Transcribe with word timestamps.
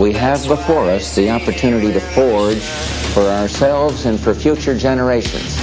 we 0.00 0.14
have 0.14 0.42
before 0.48 0.88
us 0.88 1.14
the 1.14 1.28
opportunity 1.28 1.92
to 1.92 2.00
forge 2.00 2.62
for 3.12 3.20
ourselves 3.20 4.06
and 4.06 4.18
for 4.18 4.32
future 4.34 4.74
generations 4.74 5.58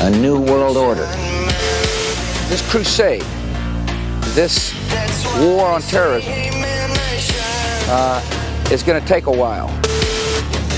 a 0.00 0.10
new 0.18 0.40
world 0.40 0.76
order. 0.76 1.06
This 2.48 2.68
crusade, 2.68 3.22
this 4.34 4.74
war 5.38 5.66
on 5.66 5.82
terrorism, 5.82 6.32
uh, 7.88 8.68
is 8.72 8.82
going 8.82 9.00
to 9.00 9.06
take 9.06 9.26
a 9.26 9.32
while. 9.32 9.68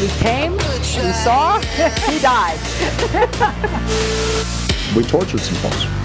We 0.02 0.08
came, 0.18 0.52
we 0.52 1.12
saw, 1.14 1.56
we 2.08 2.18
died. 2.18 2.58
we 4.94 5.02
tortured 5.02 5.40
some 5.40 5.54
folks. 5.56 5.97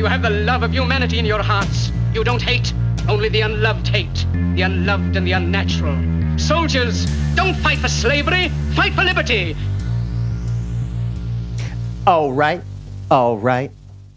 You 0.00 0.06
have 0.06 0.22
the 0.22 0.30
love 0.30 0.62
of 0.62 0.72
humanity 0.72 1.18
in 1.18 1.26
your 1.26 1.42
hearts. 1.42 1.92
You 2.14 2.24
don't 2.24 2.40
hate. 2.40 2.72
Only 3.06 3.28
the 3.28 3.42
unloved 3.42 3.86
hate. 3.86 4.26
The 4.54 4.62
unloved 4.62 5.14
and 5.14 5.26
the 5.26 5.32
unnatural. 5.32 5.94
Soldiers, 6.38 7.04
don't 7.34 7.54
fight 7.54 7.80
for 7.80 7.88
slavery. 7.88 8.48
Fight 8.74 8.94
for 8.94 9.04
liberty. 9.04 9.54
All 12.06 12.32
right. 12.32 12.62
All 13.10 13.36
right. 13.36 13.70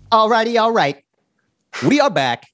All 0.09 0.29
righty. 0.29 0.57
All 0.57 0.71
right. 0.71 1.03
We 1.85 1.99
are 1.99 2.09
back. 2.09 2.45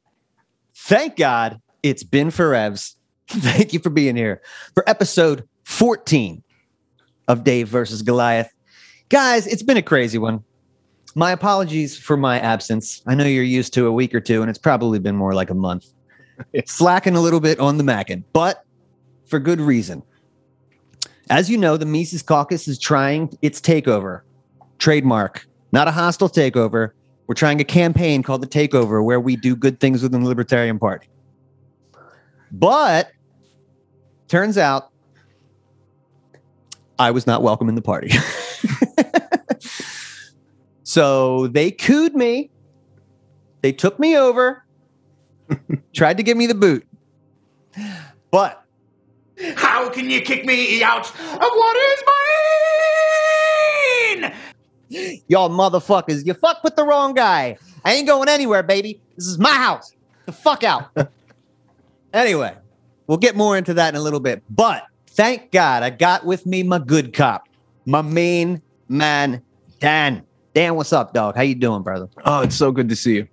Thank 0.74 1.16
God 1.16 1.62
it's 1.84 2.02
been 2.02 2.30
forevs. 2.30 2.96
Thank 3.28 3.74
you 3.74 3.80
for 3.80 3.92
being 3.92 4.16
here 4.16 4.42
for 4.74 4.84
episode 4.90 5.48
14 5.66 6.42
of 7.28 7.44
Dave 7.44 7.68
versus 7.68 8.02
Goliath. 8.02 8.52
Guys, 9.10 9.46
it's 9.46 9.62
been 9.62 9.78
a 9.78 9.84
crazy 9.84 10.18
one. 10.18 10.44
My 11.20 11.34
apologies 11.34 11.98
for 11.98 12.16
my 12.16 12.40
absence. 12.40 13.02
I 13.06 13.14
know 13.14 13.26
you're 13.26 13.44
used 13.44 13.74
to 13.74 13.88
a 13.88 13.92
week 13.92 14.16
or 14.16 14.22
two, 14.22 14.40
and 14.40 14.50
it's 14.50 14.58
probably 14.58 15.00
been 15.00 15.18
more 15.18 15.34
like 15.34 15.50
a 15.50 15.54
month. 15.54 15.88
It's 16.54 16.72
slacking 16.78 17.18
a 17.18 17.20
little 17.20 17.42
bit 17.42 17.60
on 17.60 17.78
the 17.78 17.84
Mackin, 17.84 18.24
but 18.32 18.64
for 19.26 19.38
good 19.38 19.60
reason. 19.60 20.02
As 21.30 21.50
you 21.50 21.58
know, 21.58 21.76
the 21.76 21.86
Mises 21.86 22.22
Caucus 22.24 22.70
is 22.70 22.80
trying 22.80 23.38
its 23.42 23.60
takeover, 23.60 24.22
trademark, 24.78 25.46
not 25.74 25.90
a 25.90 25.92
hostile 25.92 26.30
takeover. 26.30 26.92
We're 27.28 27.36
trying 27.36 27.60
a 27.60 27.66
campaign 27.66 28.24
called 28.24 28.42
the 28.42 28.48
Takeover 28.48 29.04
where 29.04 29.20
we 29.20 29.36
do 29.36 29.58
good 29.58 29.82
things 29.82 30.02
within 30.02 30.24
the 30.24 30.30
Libertarian 30.30 30.80
Party. 30.80 31.10
But 32.50 33.12
turns 34.30 34.58
out 34.58 34.90
I 36.98 37.12
was 37.12 37.28
not 37.28 37.44
welcome 37.44 37.68
in 37.68 37.76
the 37.76 37.82
party. 37.82 38.14
so 40.90 41.46
they 41.46 41.70
cooed 41.70 42.16
me. 42.16 42.50
They 43.62 43.72
took 43.72 44.00
me 44.00 44.18
over, 44.18 44.66
tried 45.94 46.18
to 46.18 46.24
give 46.24 46.36
me 46.36 46.48
the 46.48 46.56
boot. 46.56 46.84
But 48.32 48.64
how 49.56 49.88
can 49.92 50.10
you 50.10 50.20
kick 50.20 50.46
me 50.46 50.82
out 50.82 51.08
of 51.08 51.16
what 51.40 51.78
is 51.78 52.04
mine? 54.24 55.20
Y'all 55.28 55.52
motherfuckers, 55.52 56.26
you 56.26 56.34
fuck 56.34 56.64
with 56.64 56.76
the 56.76 56.84
wrong 56.84 57.14
guy. 57.14 57.56
I 57.86 57.94
ain't 57.94 58.08
going 58.08 58.28
anywhere, 58.28 58.64
baby. 58.64 59.00
This 59.16 59.28
is 59.28 59.38
my 59.38 59.54
house. 59.54 59.94
The 60.26 60.32
fuck 60.32 60.64
out. 60.64 60.90
anyway, 62.16 62.58
we'll 63.06 63.20
get 63.20 63.36
more 63.36 63.56
into 63.56 63.76
that 63.76 63.90
in 63.90 63.96
a 63.96 64.02
little 64.02 64.20
bit. 64.20 64.42
But 64.50 64.88
thank 65.10 65.52
God 65.52 65.84
I 65.84 65.92
got 65.92 66.26
with 66.26 66.48
me 66.48 66.64
my 66.64 66.80
good 66.80 67.14
cop, 67.14 67.48
my 67.86 68.02
main 68.02 68.64
man, 68.88 69.44
Dan. 69.80 70.26
Dan, 70.54 70.76
what's 70.76 70.94
up, 70.94 71.14
dog? 71.14 71.36
How 71.36 71.42
you 71.42 71.56
doing, 71.56 71.84
brother? 71.84 72.10
Oh, 72.26 72.42
it's 72.42 72.56
so 72.56 72.72
good 72.72 72.90
to 72.90 72.96
see 72.96 73.16
you. 73.16 73.28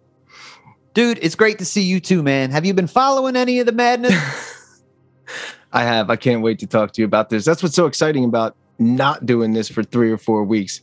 Dude, 0.94 1.18
it's 1.22 1.34
great 1.34 1.58
to 1.58 1.64
see 1.64 1.82
you 1.82 2.00
too, 2.00 2.22
man. 2.22 2.50
Have 2.50 2.64
you 2.64 2.74
been 2.74 2.86
following 2.86 3.36
any 3.36 3.58
of 3.58 3.66
the 3.66 3.72
madness? 3.72 4.14
I 5.72 5.82
have. 5.82 6.10
I 6.10 6.16
can't 6.16 6.42
wait 6.42 6.58
to 6.60 6.66
talk 6.66 6.92
to 6.92 7.02
you 7.02 7.04
about 7.04 7.28
this. 7.28 7.44
That's 7.44 7.62
what's 7.62 7.74
so 7.74 7.86
exciting 7.86 8.24
about 8.24 8.56
not 8.78 9.26
doing 9.26 9.52
this 9.52 9.68
for 9.68 9.82
three 9.82 10.10
or 10.10 10.18
four 10.18 10.44
weeks. 10.44 10.80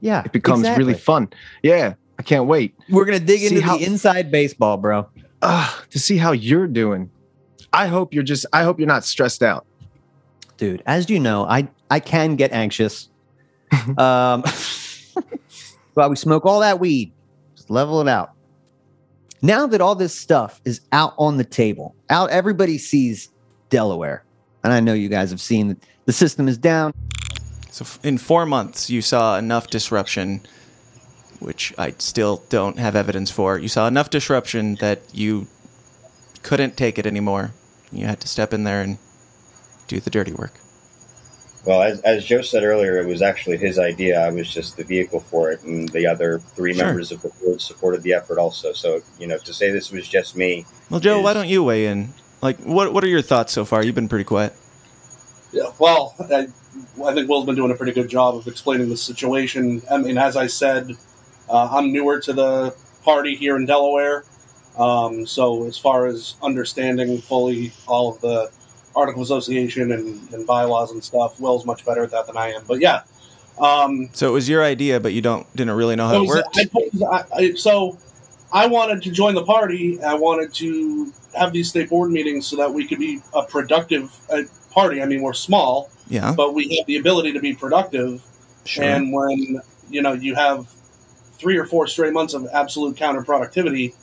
Yeah. 0.00 0.22
It 0.24 0.32
becomes 0.32 0.60
exactly. 0.60 0.84
really 0.84 0.98
fun. 0.98 1.28
Yeah. 1.62 1.94
I 2.18 2.22
can't 2.22 2.46
wait. 2.46 2.74
We're 2.88 3.04
going 3.04 3.18
to 3.18 3.24
dig 3.24 3.40
see 3.40 3.46
into 3.56 3.62
how, 3.62 3.76
the 3.78 3.84
inside 3.84 4.30
baseball, 4.30 4.76
bro. 4.76 5.08
Uh, 5.40 5.72
to 5.90 5.98
see 5.98 6.16
how 6.16 6.32
you're 6.32 6.66
doing. 6.66 7.10
I 7.72 7.86
hope 7.86 8.12
you're 8.12 8.24
just, 8.24 8.44
I 8.52 8.64
hope 8.64 8.78
you're 8.78 8.88
not 8.88 9.04
stressed 9.04 9.42
out. 9.42 9.66
Dude, 10.56 10.82
as 10.84 11.08
you 11.08 11.20
know, 11.20 11.44
I, 11.44 11.68
I 11.90 12.00
can 12.00 12.36
get 12.36 12.52
anxious. 12.52 13.08
um, 13.98 14.42
While 15.98 16.10
we 16.10 16.14
smoke 16.14 16.46
all 16.46 16.60
that 16.60 16.78
weed, 16.78 17.10
just 17.56 17.70
level 17.70 18.00
it 18.00 18.06
out. 18.06 18.30
Now 19.42 19.66
that 19.66 19.80
all 19.80 19.96
this 19.96 20.14
stuff 20.14 20.60
is 20.64 20.80
out 20.92 21.12
on 21.18 21.38
the 21.38 21.44
table, 21.44 21.96
out 22.08 22.30
everybody 22.30 22.78
sees 22.78 23.30
Delaware, 23.68 24.22
and 24.62 24.72
I 24.72 24.78
know 24.78 24.92
you 24.94 25.08
guys 25.08 25.30
have 25.30 25.40
seen 25.40 25.66
that 25.66 25.78
the 26.04 26.12
system 26.12 26.46
is 26.46 26.56
down. 26.56 26.94
So 27.72 27.84
in 28.04 28.16
four 28.16 28.46
months, 28.46 28.88
you 28.88 29.02
saw 29.02 29.38
enough 29.38 29.70
disruption, 29.70 30.42
which 31.40 31.74
I 31.76 31.90
still 31.98 32.44
don't 32.48 32.78
have 32.78 32.94
evidence 32.94 33.32
for. 33.32 33.58
You 33.58 33.66
saw 33.66 33.88
enough 33.88 34.08
disruption 34.08 34.76
that 34.76 35.02
you 35.12 35.48
couldn't 36.44 36.76
take 36.76 37.00
it 37.00 37.06
anymore. 37.06 37.54
You 37.90 38.06
had 38.06 38.20
to 38.20 38.28
step 38.28 38.54
in 38.54 38.62
there 38.62 38.82
and 38.82 38.98
do 39.88 39.98
the 39.98 40.10
dirty 40.10 40.32
work. 40.32 40.60
Well, 41.64 41.82
as, 41.82 42.00
as 42.00 42.24
Joe 42.24 42.40
said 42.40 42.62
earlier, 42.62 42.98
it 42.98 43.06
was 43.06 43.20
actually 43.20 43.58
his 43.58 43.78
idea. 43.78 44.20
I 44.20 44.30
was 44.30 44.52
just 44.52 44.76
the 44.76 44.84
vehicle 44.84 45.20
for 45.20 45.50
it, 45.50 45.62
and 45.62 45.88
the 45.90 46.06
other 46.06 46.38
three 46.38 46.74
sure. 46.74 46.86
members 46.86 47.12
of 47.12 47.20
the 47.22 47.28
board 47.28 47.60
supported 47.60 48.02
the 48.02 48.14
effort 48.14 48.38
also. 48.38 48.72
So, 48.72 49.02
you 49.18 49.26
know, 49.26 49.38
to 49.38 49.52
say 49.52 49.70
this 49.70 49.90
was 49.90 50.08
just 50.08 50.36
me. 50.36 50.64
Well, 50.88 51.00
Joe, 51.00 51.18
is, 51.18 51.24
why 51.24 51.34
don't 51.34 51.48
you 51.48 51.62
weigh 51.64 51.86
in? 51.86 52.14
Like, 52.40 52.58
what 52.60 52.92
what 52.92 53.04
are 53.04 53.08
your 53.08 53.22
thoughts 53.22 53.52
so 53.52 53.64
far? 53.64 53.84
You've 53.84 53.94
been 53.94 54.08
pretty 54.08 54.24
quiet. 54.24 54.54
Yeah, 55.52 55.72
well, 55.78 56.14
I, 56.20 56.48
I 57.04 57.14
think 57.14 57.28
Will's 57.28 57.46
been 57.46 57.56
doing 57.56 57.70
a 57.70 57.74
pretty 57.74 57.92
good 57.92 58.08
job 58.08 58.36
of 58.36 58.46
explaining 58.46 58.88
the 58.88 58.96
situation. 58.96 59.82
I 59.90 59.96
mean, 59.96 60.18
as 60.18 60.36
I 60.36 60.46
said, 60.46 60.92
uh, 61.48 61.68
I'm 61.70 61.92
newer 61.92 62.20
to 62.20 62.32
the 62.32 62.76
party 63.02 63.34
here 63.34 63.56
in 63.56 63.66
Delaware. 63.66 64.24
Um, 64.78 65.26
so, 65.26 65.66
as 65.66 65.76
far 65.76 66.06
as 66.06 66.36
understanding 66.42 67.18
fully 67.18 67.72
all 67.86 68.14
of 68.14 68.20
the 68.20 68.50
article 68.96 69.22
association 69.22 69.92
and, 69.92 70.32
and 70.32 70.46
bylaws 70.46 70.92
and 70.92 71.02
stuff. 71.02 71.38
Will's 71.40 71.64
much 71.64 71.84
better 71.84 72.02
at 72.02 72.10
that 72.10 72.26
than 72.26 72.36
I 72.36 72.52
am. 72.52 72.62
But 72.66 72.80
yeah. 72.80 73.02
Um, 73.60 74.08
so 74.12 74.28
it 74.28 74.32
was 74.32 74.48
your 74.48 74.62
idea, 74.62 75.00
but 75.00 75.12
you 75.12 75.20
don't 75.20 75.44
didn't 75.56 75.74
really 75.74 75.96
know 75.96 76.06
how 76.06 76.16
it, 76.16 76.20
was, 76.20 76.44
it 76.56 76.72
worked. 76.72 77.02
I, 77.34 77.36
I, 77.36 77.54
so 77.54 77.98
I 78.52 78.66
wanted 78.66 79.02
to 79.02 79.10
join 79.10 79.34
the 79.34 79.44
party. 79.44 80.02
I 80.02 80.14
wanted 80.14 80.54
to 80.54 81.12
have 81.36 81.52
these 81.52 81.68
state 81.68 81.90
board 81.90 82.10
meetings 82.10 82.46
so 82.46 82.56
that 82.56 82.72
we 82.72 82.86
could 82.86 82.98
be 82.98 83.20
a 83.34 83.42
productive 83.42 84.14
uh, 84.30 84.42
party. 84.70 85.02
I 85.02 85.06
mean, 85.06 85.22
we're 85.22 85.32
small, 85.32 85.90
yeah, 86.08 86.32
but 86.32 86.54
we 86.54 86.76
have 86.76 86.86
the 86.86 86.96
ability 86.96 87.32
to 87.32 87.40
be 87.40 87.52
productive. 87.52 88.22
Sure. 88.64 88.84
And 88.84 89.12
when 89.12 89.60
you 89.90 90.02
know 90.02 90.12
you 90.12 90.36
have 90.36 90.68
three 91.36 91.56
or 91.56 91.66
four 91.66 91.86
straight 91.86 92.12
months 92.12 92.34
of 92.34 92.46
absolute 92.52 92.96
counterproductivity, 92.96 93.94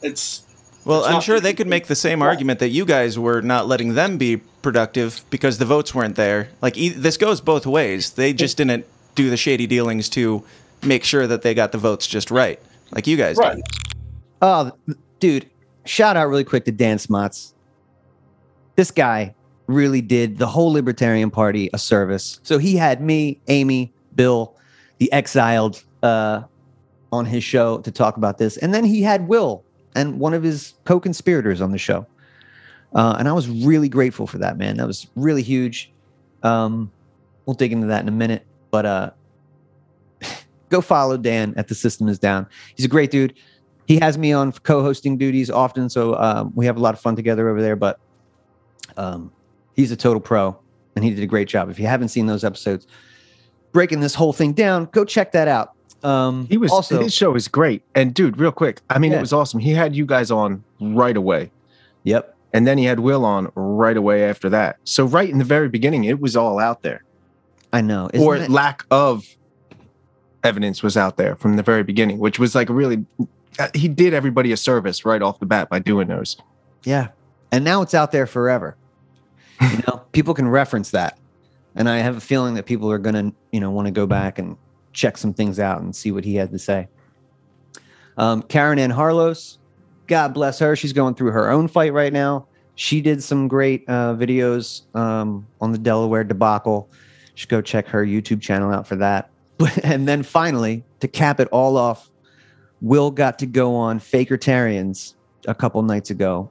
it's 0.00 0.44
well, 0.86 1.04
I'm 1.04 1.20
sure 1.20 1.40
they 1.40 1.52
could 1.52 1.66
make 1.66 1.88
the 1.88 1.96
same 1.96 2.22
argument 2.22 2.60
that 2.60 2.68
you 2.68 2.84
guys 2.84 3.18
were 3.18 3.40
not 3.42 3.66
letting 3.66 3.94
them 3.94 4.18
be 4.18 4.36
productive 4.62 5.24
because 5.30 5.58
the 5.58 5.64
votes 5.64 5.92
weren't 5.92 6.14
there. 6.14 6.48
Like 6.62 6.76
e- 6.76 6.90
this 6.90 7.16
goes 7.16 7.40
both 7.40 7.66
ways. 7.66 8.10
They 8.12 8.32
just 8.32 8.56
didn't 8.56 8.86
do 9.16 9.28
the 9.28 9.36
shady 9.36 9.66
dealings 9.66 10.08
to 10.10 10.44
make 10.84 11.02
sure 11.02 11.26
that 11.26 11.42
they 11.42 11.54
got 11.54 11.72
the 11.72 11.78
votes 11.78 12.06
just 12.06 12.30
right, 12.30 12.60
like 12.92 13.08
you 13.08 13.16
guys 13.16 13.36
right. 13.36 13.56
did. 13.56 13.64
Oh, 14.40 14.70
dude! 15.18 15.50
Shout 15.86 16.16
out 16.16 16.28
really 16.28 16.44
quick 16.44 16.64
to 16.66 16.72
Dan 16.72 17.00
Smots. 17.00 17.52
This 18.76 18.92
guy 18.92 19.34
really 19.66 20.00
did 20.00 20.38
the 20.38 20.46
whole 20.46 20.70
Libertarian 20.70 21.32
Party 21.32 21.68
a 21.72 21.78
service. 21.78 22.38
So 22.44 22.58
he 22.58 22.76
had 22.76 23.00
me, 23.00 23.40
Amy, 23.48 23.92
Bill, 24.14 24.54
the 24.98 25.10
exiled, 25.10 25.82
uh, 26.04 26.42
on 27.10 27.24
his 27.24 27.42
show 27.42 27.78
to 27.78 27.90
talk 27.90 28.16
about 28.16 28.38
this, 28.38 28.56
and 28.56 28.72
then 28.72 28.84
he 28.84 29.02
had 29.02 29.26
Will 29.26 29.64
and 29.96 30.20
one 30.20 30.34
of 30.34 30.42
his 30.42 30.74
co-conspirators 30.84 31.60
on 31.60 31.72
the 31.72 31.78
show. 31.78 32.06
Uh, 32.94 33.16
and 33.18 33.28
I 33.28 33.32
was 33.32 33.48
really 33.48 33.88
grateful 33.88 34.26
for 34.26 34.38
that, 34.38 34.56
man. 34.56 34.76
That 34.76 34.86
was 34.86 35.08
really 35.16 35.42
huge. 35.42 35.92
Um, 36.42 36.90
we'll 37.44 37.54
dig 37.54 37.72
into 37.72 37.86
that 37.88 38.02
in 38.02 38.08
a 38.08 38.12
minute, 38.12 38.46
but 38.70 38.86
uh, 38.86 39.10
go 40.70 40.80
follow 40.80 41.16
Dan 41.16 41.54
at 41.56 41.68
the 41.68 41.74
System 41.74 42.08
Is 42.08 42.18
Down. 42.18 42.46
He's 42.76 42.84
a 42.86 42.88
great 42.88 43.10
dude. 43.10 43.34
He 43.86 43.98
has 43.98 44.18
me 44.18 44.32
on 44.32 44.52
co-hosting 44.52 45.16
duties 45.18 45.50
often, 45.50 45.88
so 45.88 46.14
um, 46.16 46.52
we 46.54 46.66
have 46.66 46.76
a 46.76 46.80
lot 46.80 46.94
of 46.94 47.00
fun 47.00 47.16
together 47.16 47.48
over 47.48 47.62
there. 47.62 47.76
But 47.76 48.00
um, 48.96 49.32
he's 49.74 49.92
a 49.92 49.96
total 49.96 50.20
pro, 50.20 50.58
and 50.94 51.04
he 51.04 51.10
did 51.10 51.22
a 51.22 51.26
great 51.26 51.48
job. 51.48 51.70
If 51.70 51.78
you 51.78 51.86
haven't 51.86 52.08
seen 52.08 52.26
those 52.26 52.44
episodes, 52.44 52.86
breaking 53.72 54.00
this 54.00 54.14
whole 54.14 54.32
thing 54.32 54.52
down. 54.54 54.86
Go 54.86 55.04
check 55.04 55.32
that 55.32 55.48
out. 55.48 55.75
Um, 56.02 56.46
He 56.48 56.56
was 56.56 56.70
also 56.70 57.00
his 57.02 57.12
show 57.14 57.34
is 57.34 57.48
great. 57.48 57.82
And 57.94 58.14
dude, 58.14 58.38
real 58.38 58.52
quick, 58.52 58.80
I 58.90 58.98
mean, 58.98 59.12
Yeah. 59.12 59.18
it 59.18 59.20
was 59.22 59.32
awesome. 59.32 59.60
He 59.60 59.72
had 59.72 59.96
you 59.96 60.06
guys 60.06 60.30
on 60.30 60.62
right 60.80 61.16
away. 61.16 61.50
Yep. 62.04 62.34
And 62.52 62.66
then 62.66 62.78
he 62.78 62.84
had 62.84 63.00
Will 63.00 63.24
on 63.24 63.50
right 63.54 63.96
away 63.96 64.24
after 64.28 64.48
that. 64.50 64.76
So 64.84 65.04
right 65.04 65.28
in 65.28 65.38
the 65.38 65.44
very 65.44 65.68
beginning, 65.68 66.04
it 66.04 66.20
was 66.20 66.36
all 66.36 66.58
out 66.58 66.82
there. 66.82 67.02
I 67.72 67.80
know. 67.80 68.08
or 68.18 68.36
it- 68.36 68.50
lack 68.50 68.84
of 68.90 69.26
evidence 70.44 70.82
was 70.82 70.96
out 70.96 71.16
there 71.16 71.34
from 71.36 71.56
the 71.56 71.62
very 71.62 71.82
beginning, 71.82 72.18
which 72.18 72.38
was 72.38 72.54
like 72.54 72.68
really 72.68 73.04
uh, 73.58 73.68
he 73.74 73.88
did 73.88 74.14
everybody 74.14 74.52
a 74.52 74.56
service 74.56 75.04
right 75.04 75.22
off 75.22 75.40
the 75.40 75.46
bat 75.46 75.68
by 75.68 75.78
doing 75.78 76.08
those. 76.08 76.36
Yeah. 76.84 77.08
And 77.50 77.64
now 77.64 77.82
it's 77.82 77.94
out 77.94 78.12
there 78.12 78.26
forever. 78.26 78.76
you 79.60 79.78
know, 79.88 80.02
people 80.12 80.34
can 80.34 80.46
reference 80.48 80.90
that. 80.90 81.18
And 81.74 81.88
I 81.88 81.98
have 81.98 82.16
a 82.16 82.20
feeling 82.20 82.54
that 82.54 82.64
people 82.66 82.90
are 82.90 82.98
going 82.98 83.14
to, 83.30 83.36
you 83.52 83.60
know, 83.60 83.70
want 83.70 83.86
to 83.86 83.90
go 83.92 84.06
back 84.06 84.38
and 84.38 84.56
check 84.96 85.16
some 85.16 85.32
things 85.32 85.60
out 85.60 85.80
and 85.80 85.94
see 85.94 86.10
what 86.10 86.24
he 86.24 86.34
had 86.34 86.50
to 86.50 86.58
say. 86.58 86.88
Um, 88.16 88.42
Karen 88.42 88.78
Ann 88.78 88.90
Harlos, 88.90 89.58
God 90.06 90.32
bless 90.34 90.58
her. 90.58 90.74
She's 90.74 90.94
going 90.94 91.14
through 91.14 91.32
her 91.32 91.50
own 91.50 91.68
fight 91.68 91.92
right 91.92 92.12
now. 92.12 92.48
She 92.74 93.00
did 93.00 93.22
some 93.22 93.46
great 93.46 93.84
uh, 93.88 94.14
videos 94.14 94.82
um, 94.96 95.46
on 95.60 95.72
the 95.72 95.78
Delaware 95.78 96.24
debacle. 96.24 96.88
Should 97.34 97.50
go 97.50 97.60
check 97.60 97.86
her 97.88 98.04
YouTube 98.04 98.40
channel 98.40 98.72
out 98.72 98.86
for 98.86 98.96
that. 98.96 99.30
and 99.82 100.08
then 100.08 100.22
finally, 100.22 100.82
to 101.00 101.08
cap 101.08 101.40
it 101.40 101.48
all 101.48 101.76
off, 101.76 102.10
Will 102.80 103.10
got 103.10 103.38
to 103.38 103.46
go 103.46 103.74
on 103.74 104.00
Fakertarians 104.00 105.14
a 105.46 105.54
couple 105.54 105.82
nights 105.82 106.10
ago, 106.10 106.50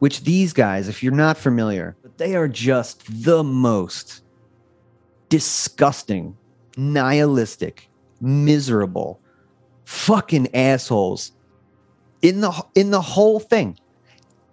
which 0.00 0.24
these 0.24 0.52
guys, 0.52 0.88
if 0.88 1.02
you're 1.02 1.12
not 1.12 1.36
familiar, 1.36 1.96
but 2.02 2.18
they 2.18 2.34
are 2.34 2.48
just 2.48 3.24
the 3.24 3.44
most 3.44 4.22
disgusting, 5.28 6.36
nihilistic, 6.76 7.88
miserable, 8.20 9.20
fucking 9.84 10.54
assholes 10.54 11.32
in 12.22 12.40
the 12.40 12.64
in 12.74 12.90
the 12.90 13.00
whole 13.00 13.40
thing. 13.40 13.78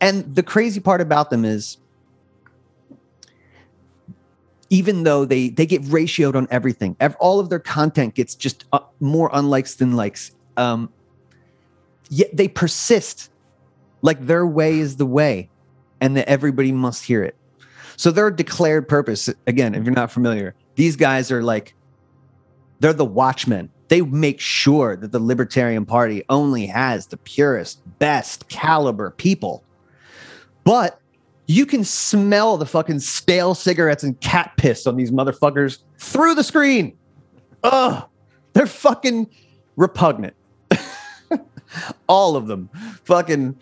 And 0.01 0.33
the 0.35 0.43
crazy 0.43 0.79
part 0.79 1.01
about 1.01 1.29
them 1.29 1.45
is 1.45 1.77
even 4.69 5.03
though 5.03 5.25
they 5.25 5.49
they 5.49 5.65
get 5.65 5.81
ratioed 5.83 6.35
on 6.35 6.47
everything, 6.51 6.95
all 7.19 7.39
of 7.39 7.49
their 7.49 7.59
content 7.59 8.15
gets 8.15 8.35
just 8.35 8.65
uh, 8.71 8.79
more 8.99 9.29
unlikes 9.31 9.77
than 9.77 9.95
likes. 9.95 10.31
Um, 10.57 10.91
yet 12.09 12.35
they 12.35 12.47
persist 12.47 13.31
like 14.01 14.25
their 14.25 14.45
way 14.45 14.79
is 14.79 14.97
the 14.97 15.05
way 15.05 15.49
and 16.01 16.15
that 16.17 16.27
everybody 16.29 16.71
must 16.71 17.03
hear 17.03 17.23
it. 17.23 17.35
So 17.97 18.11
their 18.11 18.31
declared 18.31 18.87
purpose, 18.87 19.29
again, 19.45 19.75
if 19.75 19.83
you're 19.83 19.93
not 19.93 20.11
familiar, 20.11 20.55
these 20.75 20.95
guys 20.95 21.31
are 21.31 21.43
like, 21.43 21.75
they're 22.79 22.93
the 22.93 23.05
watchmen. 23.05 23.69
They 23.87 24.01
make 24.01 24.39
sure 24.39 24.95
that 24.95 25.11
the 25.11 25.19
Libertarian 25.19 25.85
Party 25.85 26.23
only 26.29 26.67
has 26.67 27.07
the 27.07 27.17
purest, 27.17 27.81
best 27.99 28.47
caliber 28.47 29.11
people. 29.11 29.63
But 30.63 30.99
you 31.47 31.65
can 31.65 31.83
smell 31.83 32.57
the 32.57 32.65
fucking 32.65 32.99
stale 32.99 33.55
cigarettes 33.55 34.03
and 34.03 34.19
cat 34.21 34.53
piss 34.57 34.85
on 34.85 34.95
these 34.95 35.11
motherfuckers 35.11 35.79
through 35.97 36.35
the 36.35 36.43
screen. 36.43 36.95
Ugh, 37.63 38.07
they're 38.53 38.67
fucking 38.67 39.27
repugnant. 39.75 40.35
All 42.07 42.35
of 42.35 42.47
them. 42.47 42.69
Fucking 43.03 43.59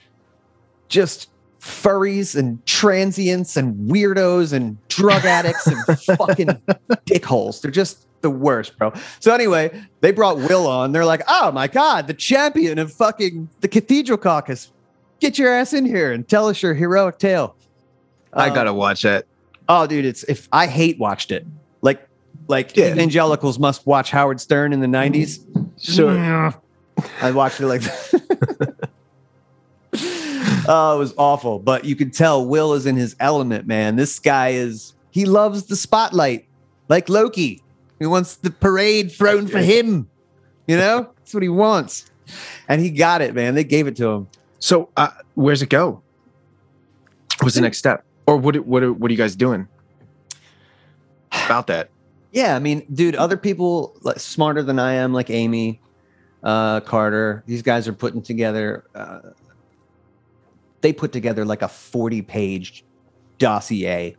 just 0.89 1.29
furries 1.61 2.35
and 2.35 2.65
transients 2.65 3.57
and 3.57 3.89
weirdos 3.89 4.53
and 4.53 4.77
drug 4.87 5.25
addicts 5.25 5.67
and 5.67 5.77
fucking 6.17 6.47
dickholes. 7.05 7.61
They're 7.61 7.71
just 7.71 8.06
the 8.21 8.29
worst, 8.29 8.77
bro. 8.77 8.93
So 9.19 9.33
anyway, 9.33 9.83
they 10.01 10.11
brought 10.11 10.37
Will 10.37 10.67
on. 10.67 10.91
They're 10.91 11.05
like, 11.05 11.21
oh 11.27 11.51
my 11.51 11.67
God, 11.67 12.07
the 12.07 12.13
champion 12.13 12.79
of 12.79 12.91
fucking 12.93 13.49
the 13.61 13.67
Cathedral 13.67 14.17
Caucus. 14.17 14.71
Get 15.19 15.37
your 15.39 15.51
ass 15.53 15.73
in 15.73 15.85
here 15.85 16.11
and 16.11 16.27
tell 16.27 16.47
us 16.47 16.61
your 16.61 16.73
heroic 16.73 17.17
tale. 17.19 17.55
I 18.33 18.49
Um, 18.49 18.55
gotta 18.55 18.73
watch 18.73 19.01
that. 19.03 19.25
Oh, 19.69 19.87
dude, 19.87 20.05
it's 20.05 20.23
if 20.23 20.47
I 20.51 20.67
hate 20.67 20.99
watched 20.99 21.31
it. 21.31 21.45
Like 21.81 22.07
like 22.47 22.75
Yeah. 22.77 22.91
evangelicals 22.91 23.59
must 23.59 23.85
watch 23.87 24.11
Howard 24.11 24.39
Stern 24.39 24.73
in 24.73 24.79
the 24.79 24.87
90s. 24.87 25.39
Sure. 25.79 26.53
I 27.21 27.31
watched 27.31 27.59
it 27.59 27.67
like 27.67 27.81
Oh, 30.69 30.95
it 30.95 30.99
was 30.99 31.13
awful. 31.17 31.59
But 31.59 31.85
you 31.85 31.95
could 31.95 32.13
tell 32.13 32.45
Will 32.45 32.73
is 32.73 32.85
in 32.85 32.97
his 32.97 33.15
element, 33.19 33.67
man. 33.67 33.95
This 33.95 34.19
guy 34.19 34.49
is 34.49 34.93
he 35.11 35.25
loves 35.25 35.65
the 35.65 35.75
spotlight, 35.75 36.45
like 36.89 37.07
Loki. 37.09 37.61
He 37.99 38.05
wants 38.05 38.35
the 38.35 38.51
parade 38.51 39.11
thrown 39.11 39.47
for 39.47 39.59
him. 39.59 40.09
You 40.67 40.77
know? 40.77 41.09
That's 41.17 41.33
what 41.33 41.43
he 41.43 41.49
wants. 41.49 42.11
And 42.67 42.81
he 42.81 42.89
got 42.89 43.21
it, 43.21 43.33
man. 43.33 43.55
They 43.55 43.63
gave 43.63 43.87
it 43.87 43.95
to 43.97 44.07
him. 44.09 44.27
So 44.59 44.89
uh, 44.97 45.09
where's 45.35 45.61
it 45.61 45.69
go? 45.69 46.01
What's 47.41 47.55
the 47.55 47.61
next 47.61 47.77
step? 47.77 48.03
Or 48.25 48.35
what 48.35 48.57
what 48.65 48.83
are, 48.83 48.91
what 48.91 49.09
are 49.09 49.13
you 49.13 49.17
guys 49.17 49.35
doing 49.35 49.67
about 51.31 51.67
that? 51.67 51.89
Yeah, 52.31 52.55
I 52.55 52.59
mean, 52.59 52.85
dude, 52.93 53.15
other 53.15 53.37
people 53.37 53.95
like 54.01 54.19
smarter 54.19 54.61
than 54.61 54.79
I 54.79 54.93
am, 54.93 55.13
like 55.13 55.29
Amy, 55.29 55.79
uh, 56.43 56.81
Carter. 56.81 57.43
These 57.45 57.61
guys 57.61 57.87
are 57.87 57.93
putting 57.93 58.21
together. 58.21 58.83
Uh, 58.93 59.19
they 60.81 60.91
put 60.91 61.13
together 61.13 61.45
like 61.45 61.61
a 61.61 61.69
forty-page 61.69 62.83
dossier, 63.37 64.17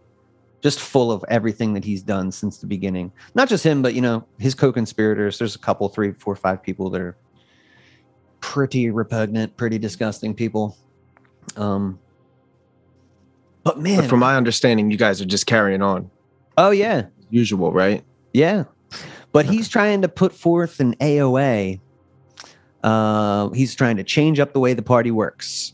just 0.63 0.81
full 0.81 1.13
of 1.13 1.25
everything 1.29 1.75
that 1.75 1.85
he's 1.85 2.03
done 2.03 2.33
since 2.33 2.59
the 2.59 2.67
beginning. 2.67 3.13
Not 3.35 3.49
just 3.49 3.65
him, 3.65 3.83
but 3.83 3.95
you 3.95 4.01
know 4.01 4.27
his 4.39 4.55
co-conspirators. 4.55 5.39
There's 5.39 5.55
a 5.55 5.59
couple, 5.59 5.89
three, 5.89 6.13
four, 6.13 6.35
five 6.35 6.63
people 6.63 6.91
that 6.91 7.01
are 7.01 7.17
pretty 8.41 8.91
repugnant, 8.91 9.57
pretty 9.57 9.79
disgusting 9.79 10.35
people. 10.35 10.77
Um, 11.57 11.99
but 13.63 13.79
man, 13.79 14.01
But 14.01 14.09
from 14.09 14.21
my 14.21 14.37
understanding, 14.37 14.91
you 14.91 14.97
guys 14.97 15.21
are 15.21 15.27
just 15.27 15.47
carrying 15.47 15.83
on 15.83 16.11
oh 16.59 16.71
yeah, 16.71 17.07
usual, 17.31 17.73
right? 17.73 18.05
Yeah. 18.35 18.65
But 19.33 19.47
he's 19.47 19.69
trying 19.69 20.03
to 20.03 20.09
put 20.09 20.33
forth 20.35 20.81
an 20.81 20.95
AOA. 20.97 21.81
Uh, 22.83 23.49
he's 23.51 23.75
trying 23.75 23.97
to 23.97 24.05
change 24.05 24.41
up 24.41 24.53
the 24.53 24.61
way 24.61 24.75
the 24.75 24.83
party 24.83 25.11
works. 25.11 25.73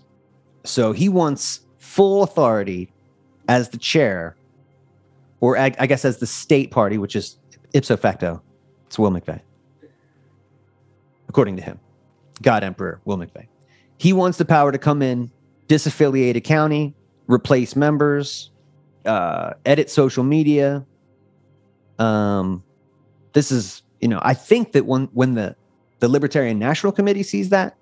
So 0.64 0.92
he 0.92 1.08
wants 1.08 1.60
full 1.78 2.22
authority 2.22 2.92
as 3.48 3.70
the 3.70 3.78
chair, 3.78 4.36
or 5.40 5.58
I, 5.58 5.72
I 5.78 5.86
guess 5.86 6.04
as 6.04 6.18
the 6.18 6.26
state 6.26 6.70
party, 6.70 6.98
which 6.98 7.16
is 7.16 7.38
ipso 7.72 7.96
facto. 7.96 8.42
It's 8.86 8.98
Will 8.98 9.10
McVeigh. 9.10 9.40
According 11.28 11.56
to 11.56 11.62
him, 11.62 11.80
God 12.42 12.62
Emperor 12.62 13.00
Will 13.04 13.18
McVeigh. 13.18 13.48
He 13.98 14.12
wants 14.12 14.38
the 14.38 14.44
power 14.44 14.70
to 14.72 14.78
come 14.78 15.02
in, 15.02 15.30
disaffiliate 15.68 16.36
a 16.36 16.40
county, 16.40 16.94
replace 17.26 17.74
members, 17.74 18.50
uh, 19.04 19.54
edit 19.64 19.90
social 19.90 20.24
media, 20.24 20.86
um 21.98 22.62
this 23.32 23.50
is 23.52 23.82
you 24.00 24.08
know 24.08 24.20
i 24.22 24.34
think 24.34 24.72
that 24.72 24.86
when 24.86 25.04
when 25.12 25.34
the 25.34 25.54
the 26.00 26.08
libertarian 26.08 26.58
national 26.58 26.92
committee 26.92 27.22
sees 27.22 27.50
that 27.50 27.76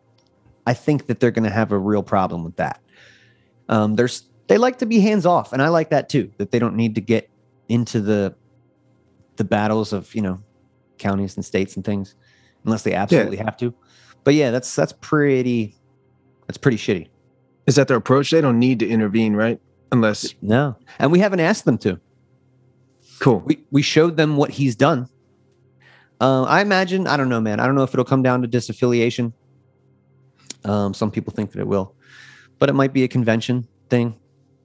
i 0.66 0.74
think 0.74 1.06
that 1.06 1.20
they're 1.20 1.30
going 1.30 1.44
to 1.44 1.50
have 1.50 1.72
a 1.72 1.78
real 1.78 2.02
problem 2.02 2.44
with 2.44 2.56
that 2.56 2.80
um 3.68 3.96
there's 3.96 4.24
they 4.48 4.58
like 4.58 4.78
to 4.78 4.86
be 4.86 5.00
hands 5.00 5.24
off 5.24 5.52
and 5.52 5.62
i 5.62 5.68
like 5.68 5.90
that 5.90 6.08
too 6.08 6.30
that 6.36 6.50
they 6.50 6.58
don't 6.58 6.76
need 6.76 6.94
to 6.94 7.00
get 7.00 7.30
into 7.72 8.00
the 8.00 8.34
the 9.36 9.44
battles 9.44 9.92
of 9.92 10.14
you 10.14 10.20
know 10.22 10.38
counties 10.98 11.36
and 11.36 11.44
states 11.44 11.74
and 11.76 11.84
things 11.84 12.14
unless 12.64 12.82
they 12.82 12.92
absolutely 12.92 13.38
have 13.38 13.56
to 13.56 13.74
but 14.24 14.34
yeah 14.34 14.50
that's 14.50 14.74
that's 14.76 14.92
pretty 15.00 15.74
that's 16.46 16.58
pretty 16.58 16.76
shitty 16.76 17.08
Is 17.66 17.76
that 17.76 17.88
their 17.88 17.96
approach? 17.96 18.30
They 18.30 18.40
don't 18.42 18.58
need 18.58 18.78
to 18.80 18.86
intervene, 18.88 19.34
right? 19.34 19.58
Unless 19.90 20.34
no 20.42 20.76
and 20.98 21.10
we 21.10 21.18
haven't 21.18 21.40
asked 21.40 21.64
them 21.64 21.78
to 21.78 21.98
cool. 23.20 23.40
we 23.46 23.64
we 23.70 23.82
showed 23.82 24.16
them 24.16 24.36
what 24.36 24.50
he's 24.50 24.76
done. 24.76 25.08
Uh, 26.20 26.42
I 26.44 26.60
imagine 26.60 27.06
I 27.06 27.16
don't 27.16 27.28
know, 27.30 27.40
man. 27.40 27.58
I 27.58 27.66
don't 27.66 27.74
know 27.74 27.84
if 27.84 27.94
it'll 27.94 28.04
come 28.04 28.22
down 28.22 28.42
to 28.42 28.48
disaffiliation. 28.48 29.32
Um, 30.64 30.92
some 30.94 31.10
people 31.10 31.32
think 31.32 31.50
that 31.52 31.60
it 31.60 31.66
will, 31.66 31.94
but 32.58 32.68
it 32.68 32.74
might 32.74 32.92
be 32.92 33.02
a 33.04 33.08
convention 33.08 33.66
thing. 33.88 34.14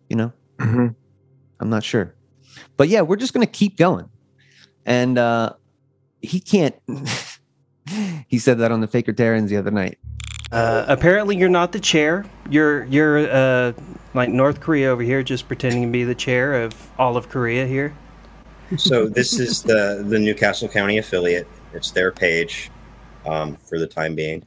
You 0.10 0.18
know, 0.18 0.32
Mhm. 0.60 0.96
I'm 1.60 1.70
not 1.70 1.84
sure. 1.84 2.14
But 2.76 2.90
yeah, 2.90 3.02
we're 3.02 3.16
just 3.16 3.34
gonna 3.34 3.46
keep 3.46 3.78
going, 3.78 4.10
and 4.86 5.18
uh, 5.18 5.54
he 6.22 6.40
can't. 6.40 6.76
he 8.28 8.40
said 8.40 8.58
that 8.60 8.72
on 8.72 8.82
the 8.82 8.88
Fakertarians 8.88 9.50
the 9.50 9.58
other 9.58 9.72
night. 9.72 9.98
Uh, 10.52 10.86
apparently, 10.88 11.36
you're 11.36 11.50
not 11.50 11.72
the 11.72 11.80
chair. 11.80 12.26
You're 12.50 12.86
you're 12.86 13.30
uh, 13.30 13.74
like 14.14 14.30
North 14.30 14.60
Korea 14.60 14.90
over 14.90 15.04
here, 15.04 15.24
just 15.24 15.48
pretending 15.48 15.84
to 15.84 15.90
be 15.90 16.04
the 16.04 16.16
chair 16.16 16.64
of 16.64 16.74
all 16.98 17.18
of 17.18 17.30
Korea 17.30 17.66
here. 17.66 17.96
So 18.78 19.08
this 19.08 19.40
is 19.40 19.64
the 19.64 20.04
the 20.08 20.20
New 20.20 20.36
Castle 20.36 20.68
County 20.68 20.98
affiliate. 20.98 21.48
It's 21.74 21.92
their 21.92 22.12
page 22.12 22.72
um, 23.26 23.56
for 23.56 23.78
the 23.80 23.88
time 23.88 24.16
being. 24.16 24.44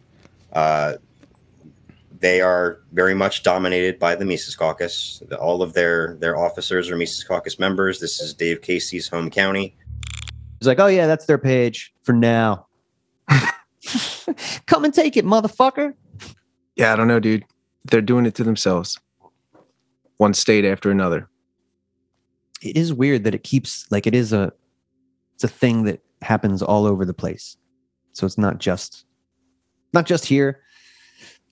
Uh, 0.53 0.95
they 2.21 2.41
are 2.41 2.81
very 2.93 3.15
much 3.15 3.43
dominated 3.43 3.99
by 3.99 4.15
the 4.15 4.25
Mises 4.25 4.55
Caucus. 4.55 5.23
All 5.41 5.63
of 5.63 5.73
their 5.73 6.17
their 6.21 6.37
officers 6.37 6.91
are 6.91 6.97
Mises 6.97 7.25
Caucus 7.25 7.59
members. 7.59 7.99
This 7.99 8.21
is 8.21 8.35
Dave 8.35 8.61
Casey's 8.61 9.09
home 9.09 9.31
county. 9.31 9.77
He's 10.61 10.67
like, 10.67 10.79
oh 10.79 10.87
yeah, 10.87 11.07
that's 11.07 11.25
their 11.25 11.39
page 11.39 11.93
for 12.03 12.13
now. 12.13 12.67
Come 14.67 14.85
and 14.85 14.93
take 14.93 15.17
it, 15.17 15.25
motherfucker. 15.25 15.95
Yeah, 16.77 16.93
I 16.93 16.97
don't 16.97 17.09
know, 17.09 17.21
dude. 17.21 17.45
They're 17.91 18.03
doing 18.03 18.27
it 18.27 18.35
to 18.37 18.45
themselves. 18.45 18.99
One 20.19 20.35
state 20.35 20.67
after 20.67 20.91
another. 20.91 21.29
It 22.63 22.77
is 22.77 22.93
weird 22.93 23.25
that 23.25 23.35
it 23.35 23.43
keeps 23.43 23.91
like 23.91 24.07
it 24.07 24.15
is 24.15 24.35
a 24.35 24.53
it's 25.35 25.45
a 25.45 25.49
thing 25.49 25.85
that 25.85 26.03
happens 26.21 26.63
all 26.63 26.85
over 26.85 27.07
the 27.07 27.15
place. 27.15 27.57
So 28.13 28.27
it's 28.27 28.37
not 28.37 28.59
just 28.59 29.07
not 29.95 30.05
just 30.05 30.27
here. 30.27 30.61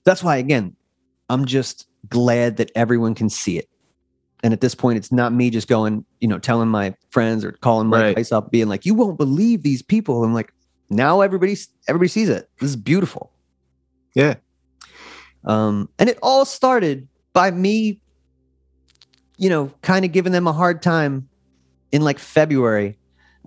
That's 0.05 0.23
why 0.23 0.37
again, 0.37 0.75
I'm 1.29 1.45
just 1.45 1.87
glad 2.09 2.57
that 2.57 2.71
everyone 2.75 3.15
can 3.15 3.29
see 3.29 3.57
it. 3.57 3.69
And 4.41 4.53
at 4.53 4.61
this 4.61 4.73
point, 4.73 4.97
it's 4.97 5.11
not 5.11 5.33
me 5.33 5.49
just 5.49 5.67
going, 5.67 6.05
you 6.21 6.27
know, 6.27 6.39
telling 6.39 6.69
my 6.69 6.95
friends 7.09 7.43
or 7.43 7.51
calling 7.51 7.87
my 7.87 8.13
Right. 8.13 8.31
up, 8.31 8.51
being 8.51 8.69
like, 8.69 8.85
"You 8.85 8.93
won't 8.93 9.17
believe 9.17 9.63
these 9.63 9.81
people." 9.81 10.23
I'm 10.23 10.33
like, 10.33 10.53
now 10.89 11.21
everybody, 11.21 11.55
everybody 11.87 12.07
sees 12.07 12.29
it. 12.29 12.49
This 12.59 12.69
is 12.69 12.75
beautiful. 12.75 13.31
Yeah. 14.15 14.35
Um, 15.45 15.89
and 15.99 16.09
it 16.09 16.17
all 16.21 16.45
started 16.45 17.07
by 17.33 17.51
me, 17.51 18.01
you 19.37 19.49
know, 19.49 19.71
kind 19.81 20.03
of 20.05 20.11
giving 20.11 20.31
them 20.31 20.47
a 20.47 20.53
hard 20.53 20.81
time 20.81 21.29
in 21.91 22.01
like 22.01 22.19
February 22.19 22.97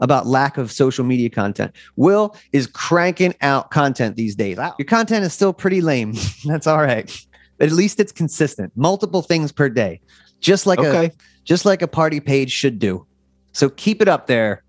about 0.02 0.26
lack 0.26 0.58
of 0.58 0.70
social 0.70 1.04
media 1.04 1.30
content. 1.30 1.72
Will 1.96 2.36
is 2.52 2.66
cranking 2.66 3.34
out 3.40 3.70
content 3.70 4.16
these 4.16 4.34
days. 4.34 4.58
Your 4.78 4.86
content 4.86 5.24
is 5.24 5.32
still 5.32 5.54
pretty 5.54 5.80
lame. 5.80 6.14
That's 6.44 6.66
all 6.66 6.82
right. 6.82 7.10
But 7.56 7.68
at 7.68 7.72
least 7.72 7.98
it's 8.00 8.12
consistent. 8.12 8.72
Multiple 8.76 9.22
things 9.22 9.50
per 9.50 9.70
day. 9.70 10.00
Just 10.40 10.66
like 10.66 10.80
a 10.80 11.10
just 11.44 11.64
like 11.64 11.80
a 11.80 11.88
party 11.88 12.20
page 12.20 12.50
should 12.50 12.78
do. 12.78 13.06
So 13.52 13.70
keep 13.70 14.02
it 14.02 14.08
up 14.08 14.26
there, 14.26 14.62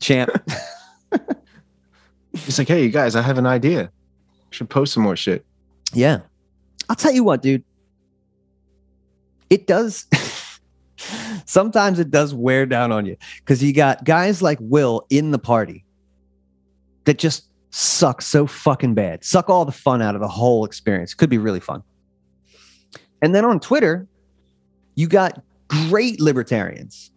champ. 0.00 0.30
It's 2.34 2.58
like, 2.58 2.68
hey, 2.68 2.82
you 2.82 2.90
guys, 2.90 3.14
I 3.14 3.22
have 3.22 3.38
an 3.38 3.46
idea. 3.46 3.90
Should 4.50 4.68
post 4.68 4.92
some 4.92 5.02
more 5.02 5.16
shit. 5.16 5.44
Yeah. 5.92 6.20
I'll 6.88 6.96
tell 6.96 7.12
you 7.12 7.24
what, 7.24 7.42
dude. 7.42 7.64
It 9.50 9.66
does. 9.66 10.06
Sometimes 11.46 11.98
it 11.98 12.10
does 12.10 12.34
wear 12.34 12.66
down 12.66 12.92
on 12.92 13.06
you 13.06 13.16
because 13.38 13.62
you 13.62 13.72
got 13.72 14.04
guys 14.04 14.42
like 14.42 14.58
Will 14.60 15.06
in 15.10 15.30
the 15.30 15.38
party 15.38 15.84
that 17.04 17.18
just 17.18 17.48
suck 17.70 18.22
so 18.22 18.46
fucking 18.46 18.94
bad, 18.94 19.24
suck 19.24 19.50
all 19.50 19.64
the 19.64 19.72
fun 19.72 20.00
out 20.00 20.14
of 20.14 20.20
the 20.20 20.28
whole 20.28 20.64
experience. 20.64 21.14
Could 21.14 21.30
be 21.30 21.38
really 21.38 21.60
fun. 21.60 21.82
And 23.22 23.34
then 23.34 23.44
on 23.44 23.60
Twitter, 23.60 24.06
you 24.94 25.08
got 25.08 25.42
great 25.68 26.20
libertarians 26.20 27.10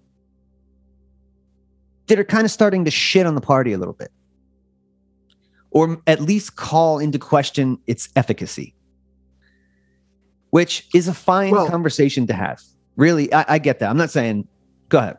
that 2.08 2.18
are 2.18 2.24
kind 2.24 2.46
of 2.46 2.52
starting 2.52 2.86
to 2.86 2.92
shit 2.92 3.26
on 3.26 3.36
the 3.36 3.42
party 3.42 3.74
a 3.74 3.78
little 3.78 3.94
bit 3.94 4.12
or 5.72 6.02
at 6.08 6.22
least 6.22 6.56
call 6.56 6.98
into 7.00 7.20
question 7.20 7.78
its 7.88 8.10
efficacy, 8.16 8.74
which 10.50 10.88
is 10.94 11.08
a 11.08 11.14
fine 11.14 11.54
conversation 11.54 12.26
to 12.28 12.34
have. 12.34 12.62
Really, 12.98 13.32
I, 13.34 13.46
I 13.48 13.58
get 13.60 13.80
that. 13.80 13.89
I'm 13.89 13.98
not 13.98 14.12
saying, 14.12 14.48
go 14.89 14.98
ahead. 14.98 15.18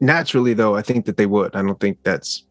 Naturally, 0.00 0.54
though, 0.54 0.76
I 0.76 0.82
think 0.82 1.04
that 1.06 1.16
they 1.16 1.26
would. 1.26 1.54
I 1.54 1.62
don't 1.62 1.78
think 1.78 1.98
that's 2.02 2.44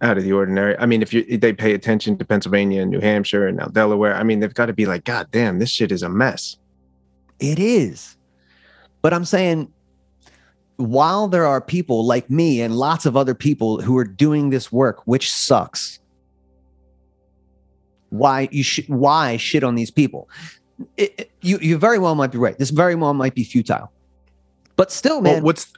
out 0.00 0.18
of 0.18 0.24
the 0.24 0.32
ordinary. 0.32 0.76
I 0.78 0.86
mean, 0.86 1.02
if 1.02 1.12
you 1.12 1.24
if 1.28 1.40
they 1.40 1.52
pay 1.52 1.74
attention 1.74 2.18
to 2.18 2.24
Pennsylvania 2.24 2.82
and 2.82 2.90
New 2.90 3.00
Hampshire 3.00 3.46
and 3.46 3.56
now 3.56 3.66
Delaware, 3.66 4.14
I 4.14 4.22
mean, 4.22 4.40
they've 4.40 4.52
got 4.52 4.66
to 4.66 4.72
be 4.72 4.86
like, 4.86 5.04
God 5.04 5.28
damn, 5.30 5.58
this 5.58 5.70
shit 5.70 5.92
is 5.92 6.02
a 6.02 6.08
mess. 6.08 6.56
It 7.38 7.58
is. 7.58 8.16
But 9.00 9.14
I'm 9.14 9.24
saying, 9.24 9.72
while 10.76 11.28
there 11.28 11.46
are 11.46 11.60
people 11.60 12.04
like 12.04 12.28
me 12.30 12.60
and 12.60 12.76
lots 12.76 13.06
of 13.06 13.16
other 13.16 13.34
people 13.34 13.80
who 13.80 13.96
are 13.96 14.04
doing 14.04 14.50
this 14.50 14.70
work, 14.70 15.00
which 15.06 15.32
sucks, 15.32 15.98
why 18.10 18.48
you 18.52 18.62
should 18.62 18.88
why 18.88 19.36
shit 19.36 19.64
on 19.64 19.74
these 19.74 19.90
people? 19.90 20.28
It- 20.96 21.14
it- 21.18 21.30
you 21.40 21.58
you 21.60 21.78
very 21.78 21.98
well 21.98 22.14
might 22.14 22.32
be 22.32 22.38
right. 22.38 22.58
This 22.58 22.70
very 22.70 22.94
well 22.94 23.14
might 23.14 23.34
be 23.34 23.44
futile, 23.44 23.90
but 24.76 24.90
still, 24.92 25.20
Well, 25.20 25.34
man. 25.34 25.42
what's 25.42 25.72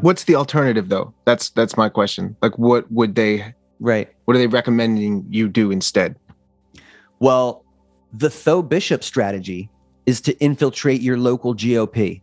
what's 0.00 0.24
the 0.24 0.34
alternative 0.34 0.88
though? 0.88 1.12
That's 1.26 1.50
that's 1.50 1.76
my 1.76 1.88
question. 1.88 2.36
Like, 2.42 2.58
what 2.58 2.90
would 2.90 3.14
they? 3.14 3.54
Right. 3.80 4.08
What 4.24 4.34
are 4.36 4.38
they 4.38 4.46
recommending 4.46 5.26
you 5.30 5.48
do 5.48 5.70
instead? 5.70 6.16
Well, 7.20 7.64
the 8.12 8.28
Tho 8.28 8.62
Bishop 8.62 9.02
strategy 9.04 9.68
is 10.06 10.20
to 10.22 10.32
infiltrate 10.38 11.00
your 11.00 11.16
local 11.18 11.54
GOP 11.54 12.20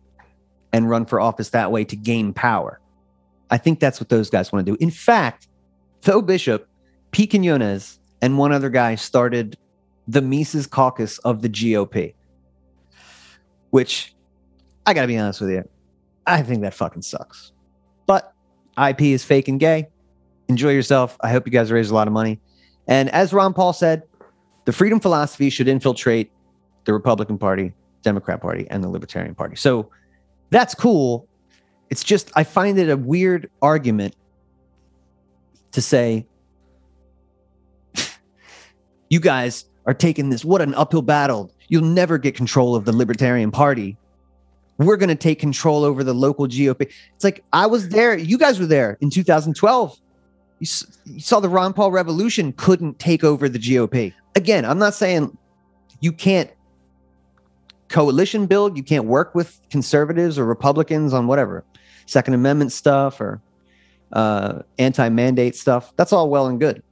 and 0.72 0.88
run 0.88 1.04
for 1.04 1.20
office 1.20 1.50
that 1.50 1.70
way 1.70 1.84
to 1.84 1.96
gain 1.96 2.32
power. 2.32 2.80
I 3.50 3.58
think 3.58 3.80
that's 3.80 4.00
what 4.00 4.08
those 4.08 4.30
guys 4.30 4.50
want 4.52 4.64
to 4.66 4.72
do. 4.72 4.76
In 4.80 4.90
fact, 4.90 5.48
Tho 6.02 6.22
Bishop, 6.22 6.66
Pete 7.10 7.30
Quinones, 7.30 7.98
and 8.22 8.38
one 8.38 8.52
other 8.52 8.70
guy 8.70 8.94
started 8.94 9.56
the 10.08 10.22
Mises 10.22 10.66
Caucus 10.66 11.18
of 11.18 11.42
the 11.42 11.48
GOP, 11.48 12.14
which 13.70 14.14
I 14.86 14.94
got 14.94 15.02
to 15.02 15.06
be 15.06 15.18
honest 15.18 15.40
with 15.40 15.50
you, 15.50 15.68
I 16.26 16.42
think 16.42 16.62
that 16.62 16.74
fucking 16.74 17.02
sucks. 17.02 17.52
But 18.06 18.34
IP 18.82 19.02
is 19.02 19.24
fake 19.24 19.48
and 19.48 19.60
gay. 19.60 19.88
Enjoy 20.48 20.70
yourself. 20.70 21.16
I 21.20 21.30
hope 21.30 21.46
you 21.46 21.52
guys 21.52 21.70
raise 21.70 21.90
a 21.90 21.94
lot 21.94 22.06
of 22.06 22.12
money. 22.12 22.40
And 22.86 23.08
as 23.10 23.32
Ron 23.32 23.54
Paul 23.54 23.72
said, 23.72 24.02
the 24.64 24.72
freedom 24.72 25.00
philosophy 25.00 25.50
should 25.50 25.68
infiltrate 25.68 26.30
the 26.84 26.92
Republican 26.92 27.38
Party, 27.38 27.72
Democrat 28.02 28.40
Party, 28.40 28.66
and 28.70 28.82
the 28.82 28.88
Libertarian 28.88 29.34
Party. 29.34 29.56
So 29.56 29.90
that's 30.50 30.74
cool. 30.74 31.28
It's 31.90 32.02
just, 32.02 32.30
I 32.34 32.44
find 32.44 32.78
it 32.78 32.90
a 32.90 32.96
weird 32.96 33.50
argument 33.60 34.16
to 35.72 35.82
say, 35.82 36.26
you 39.10 39.20
guys 39.20 39.66
are 39.86 39.94
taking 39.94 40.30
this, 40.30 40.44
what 40.44 40.60
an 40.62 40.74
uphill 40.74 41.02
battle. 41.02 41.50
You'll 41.68 41.84
never 41.84 42.18
get 42.18 42.34
control 42.34 42.74
of 42.74 42.84
the 42.84 42.92
Libertarian 42.92 43.50
Party. 43.50 43.96
We're 44.78 44.96
going 44.96 45.08
to 45.08 45.14
take 45.14 45.38
control 45.38 45.84
over 45.84 46.02
the 46.02 46.14
local 46.14 46.46
GOP. 46.46 46.82
It's 47.14 47.24
like, 47.24 47.44
I 47.52 47.66
was 47.66 47.88
there. 47.88 48.16
You 48.16 48.38
guys 48.38 48.58
were 48.58 48.66
there 48.66 48.98
in 49.00 49.10
2012. 49.10 49.98
You, 50.58 50.66
you 51.06 51.20
saw 51.20 51.40
the 51.40 51.48
Ron 51.48 51.72
Paul 51.72 51.90
revolution 51.90 52.52
couldn't 52.52 52.98
take 52.98 53.24
over 53.24 53.48
the 53.48 53.58
GOP. 53.58 54.12
Again, 54.34 54.64
I'm 54.64 54.78
not 54.78 54.94
saying 54.94 55.36
you 56.00 56.12
can't 56.12 56.50
coalition 57.88 58.46
build, 58.46 58.76
you 58.76 58.82
can't 58.82 59.04
work 59.04 59.34
with 59.34 59.60
conservatives 59.70 60.38
or 60.38 60.46
Republicans 60.46 61.12
on 61.12 61.26
whatever, 61.26 61.64
Second 62.06 62.34
Amendment 62.34 62.72
stuff 62.72 63.20
or 63.20 63.40
uh, 64.12 64.62
anti 64.78 65.08
mandate 65.08 65.54
stuff. 65.54 65.92
That's 65.96 66.12
all 66.12 66.28
well 66.28 66.46
and 66.46 66.58
good. 66.58 66.82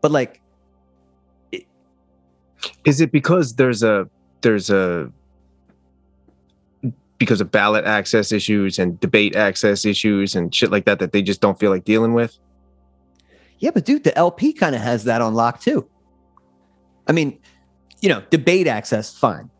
But 0.00 0.10
like, 0.10 0.40
Is 2.84 3.00
it 3.00 3.12
because 3.12 3.54
there's 3.54 3.82
a 3.82 4.08
there's 4.40 4.70
a 4.70 5.10
because 7.18 7.40
of 7.40 7.50
ballot 7.50 7.84
access 7.84 8.32
issues 8.32 8.78
and 8.78 8.98
debate 9.00 9.36
access 9.36 9.84
issues 9.84 10.34
and 10.34 10.54
shit 10.54 10.70
like 10.70 10.84
that 10.84 10.98
that 10.98 11.12
they 11.12 11.22
just 11.22 11.40
don't 11.40 11.58
feel 11.58 11.70
like 11.70 11.84
dealing 11.84 12.12
with? 12.12 12.38
Yeah, 13.58 13.70
but 13.70 13.84
dude, 13.84 14.04
the 14.04 14.16
LP 14.18 14.52
kind 14.52 14.74
of 14.74 14.80
has 14.80 15.04
that 15.04 15.20
on 15.20 15.34
lock 15.34 15.60
too. 15.60 15.88
I 17.06 17.12
mean, 17.12 17.38
you 18.00 18.08
know, 18.08 18.22
debate 18.30 18.66
access, 18.66 19.16
fine. 19.16 19.50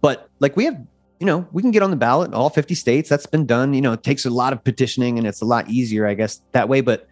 But 0.00 0.28
like 0.40 0.56
we 0.56 0.64
have, 0.64 0.78
you 1.20 1.26
know, 1.26 1.46
we 1.52 1.62
can 1.62 1.70
get 1.70 1.82
on 1.82 1.90
the 1.90 1.96
ballot 1.96 2.28
in 2.28 2.34
all 2.34 2.50
50 2.50 2.74
states. 2.74 3.08
That's 3.08 3.26
been 3.26 3.46
done. 3.46 3.74
You 3.74 3.80
know, 3.80 3.92
it 3.92 4.02
takes 4.02 4.24
a 4.24 4.30
lot 4.30 4.52
of 4.52 4.64
petitioning 4.64 5.18
and 5.18 5.26
it's 5.26 5.40
a 5.40 5.44
lot 5.44 5.68
easier, 5.68 6.06
I 6.06 6.14
guess, 6.14 6.42
that 6.52 6.68
way. 6.68 6.80
But 6.80 7.06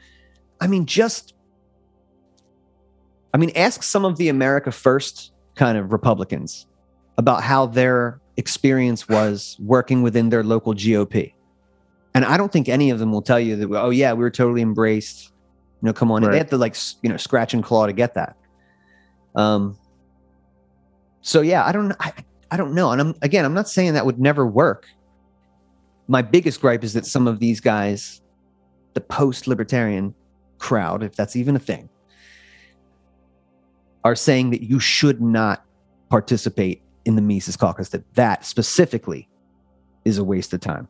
I 0.61 0.67
mean, 0.67 0.87
just, 0.87 1.34
I 3.35 3.37
mean, 3.37 3.51
ask 3.57 3.83
some 3.83 4.05
of 4.05 4.17
the 4.17 4.29
America 4.29 4.71
First 4.71 5.33
kind 5.57 5.77
of 5.77 5.93
Republicans 5.93 6.67
about 7.19 7.43
how 7.43 7.67
their 7.67 8.21
experience 8.37 9.09
was 9.09 9.57
working 9.61 10.03
within 10.03 10.29
their 10.29 10.45
local 10.45 10.73
GOP. 10.73 11.35
And 12.15 12.25
I 12.25 12.37
don't 12.37 12.53
think 12.53 12.69
any 12.69 12.91
of 12.91 13.01
them 13.01 13.11
will 13.11 13.23
tell 13.23 13.41
you 13.41 13.57
that, 13.57 13.71
oh, 13.77 13.91
yeah, 13.91 14.13
we 14.13 14.21
were 14.21 14.31
totally 14.31 14.63
embraced. 14.63 15.33
You 15.83 15.87
know, 15.87 15.93
come 15.93 16.13
on. 16.13 16.23
Right. 16.23 16.31
They 16.31 16.39
have 16.39 16.51
to 16.51 16.57
like, 16.57 16.77
you 17.03 17.11
know, 17.11 17.17
scratch 17.17 17.55
and 17.55 17.63
claw 17.63 17.87
to 17.87 17.93
get 17.93 18.15
that. 18.15 18.37
Um, 19.35 19.77
so 21.21 21.41
yeah, 21.41 21.67
I 21.67 21.73
don't, 21.73 21.93
I, 21.99 22.13
I 22.53 22.57
don't 22.57 22.73
know. 22.73 22.93
And 22.93 23.01
I'm, 23.01 23.15
again, 23.21 23.45
I'm 23.45 23.55
not 23.55 23.69
saying 23.69 23.95
that 23.95 24.07
would 24.07 24.21
never 24.21 24.47
work. 24.47 24.87
My 26.07 26.23
biggest 26.23 26.61
gripe 26.61 26.85
is 26.85 26.93
that 26.93 27.05
some 27.05 27.27
of 27.27 27.41
these 27.41 27.61
guys, 27.61 28.23
the 28.93 29.01
post 29.01 29.49
libertarian 29.49 30.15
crowd, 30.59 31.03
if 31.03 31.17
that's 31.17 31.35
even 31.35 31.57
a 31.57 31.59
thing, 31.59 31.89
are 34.05 34.15
saying 34.15 34.51
that 34.51 34.63
you 34.63 34.79
should 34.79 35.21
not 35.21 35.65
participate 36.11 36.83
in 37.05 37.17
the 37.17 37.23
Mises 37.23 37.57
caucus, 37.57 37.89
that 37.91 38.03
that 38.15 38.45
specifically 38.45 39.29
is 40.05 40.19
a 40.19 40.25
waste 40.25 40.53
of 40.53 40.61
time. 40.61 40.87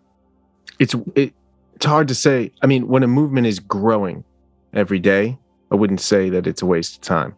It's 0.79 0.95
it, 1.15 1.33
it's 1.75 1.87
hard 1.87 2.09
to 2.09 2.15
say. 2.15 2.51
I 2.63 2.67
mean, 2.67 2.89
when 2.89 3.03
a 3.03 3.07
movement 3.09 3.47
is 3.47 3.59
growing 3.61 4.25
every 4.73 4.99
day, 4.99 5.39
I 5.71 5.77
wouldn't 5.77 6.01
say 6.01 6.29
that 6.31 6.47
it's 6.47 6.63
a 6.63 6.67
waste 6.67 6.97
of 6.97 7.01
time. 7.03 7.35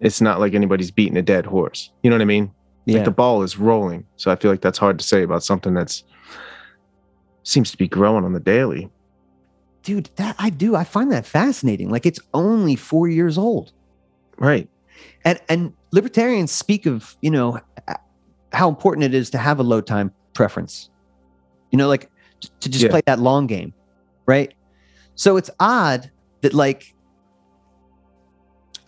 It's 0.00 0.20
not 0.20 0.40
like 0.40 0.54
anybody's 0.54 0.90
beating 0.90 1.16
a 1.16 1.22
dead 1.22 1.46
horse. 1.46 1.90
You 2.02 2.10
know 2.10 2.16
what 2.16 2.22
I 2.22 2.26
mean? 2.26 2.52
Yeah. 2.84 2.96
Like 2.96 3.04
the 3.06 3.10
ball 3.10 3.42
is 3.42 3.58
rolling. 3.58 4.06
So 4.16 4.30
I 4.30 4.36
feel 4.36 4.50
like 4.50 4.60
that's 4.60 4.78
hard 4.78 4.98
to 4.98 5.04
say 5.04 5.22
about 5.22 5.42
something 5.42 5.72
that's 5.74 6.04
seems 7.42 7.70
to 7.70 7.76
be 7.76 7.88
growing 7.88 8.24
on 8.24 8.32
the 8.32 8.40
daily. 8.40 8.90
dude 9.84 10.10
that 10.16 10.34
i 10.38 10.50
do 10.50 10.74
i 10.74 10.82
find 10.82 11.12
that 11.12 11.24
fascinating 11.24 11.88
like 11.90 12.04
it's 12.04 12.18
only 12.34 12.74
four 12.74 13.06
years 13.08 13.38
old 13.38 13.72
Right. 14.38 14.68
And 15.24 15.40
and 15.48 15.72
libertarians 15.92 16.52
speak 16.52 16.86
of 16.86 17.16
you 17.22 17.30
know 17.30 17.58
how 18.52 18.68
important 18.68 19.04
it 19.04 19.14
is 19.14 19.30
to 19.30 19.38
have 19.38 19.58
a 19.58 19.62
low 19.62 19.80
time 19.80 20.12
preference. 20.34 20.90
You 21.70 21.78
know 21.78 21.88
like 21.88 22.10
t- 22.40 22.48
to 22.60 22.68
just 22.68 22.84
Yeah. 22.84 22.90
play 22.90 23.02
that 23.06 23.18
long 23.18 23.46
game 23.46 23.72
right? 24.26 24.52
So 25.14 25.36
it's 25.36 25.50
odd 25.60 26.10
that 26.42 26.52
like 26.52 26.92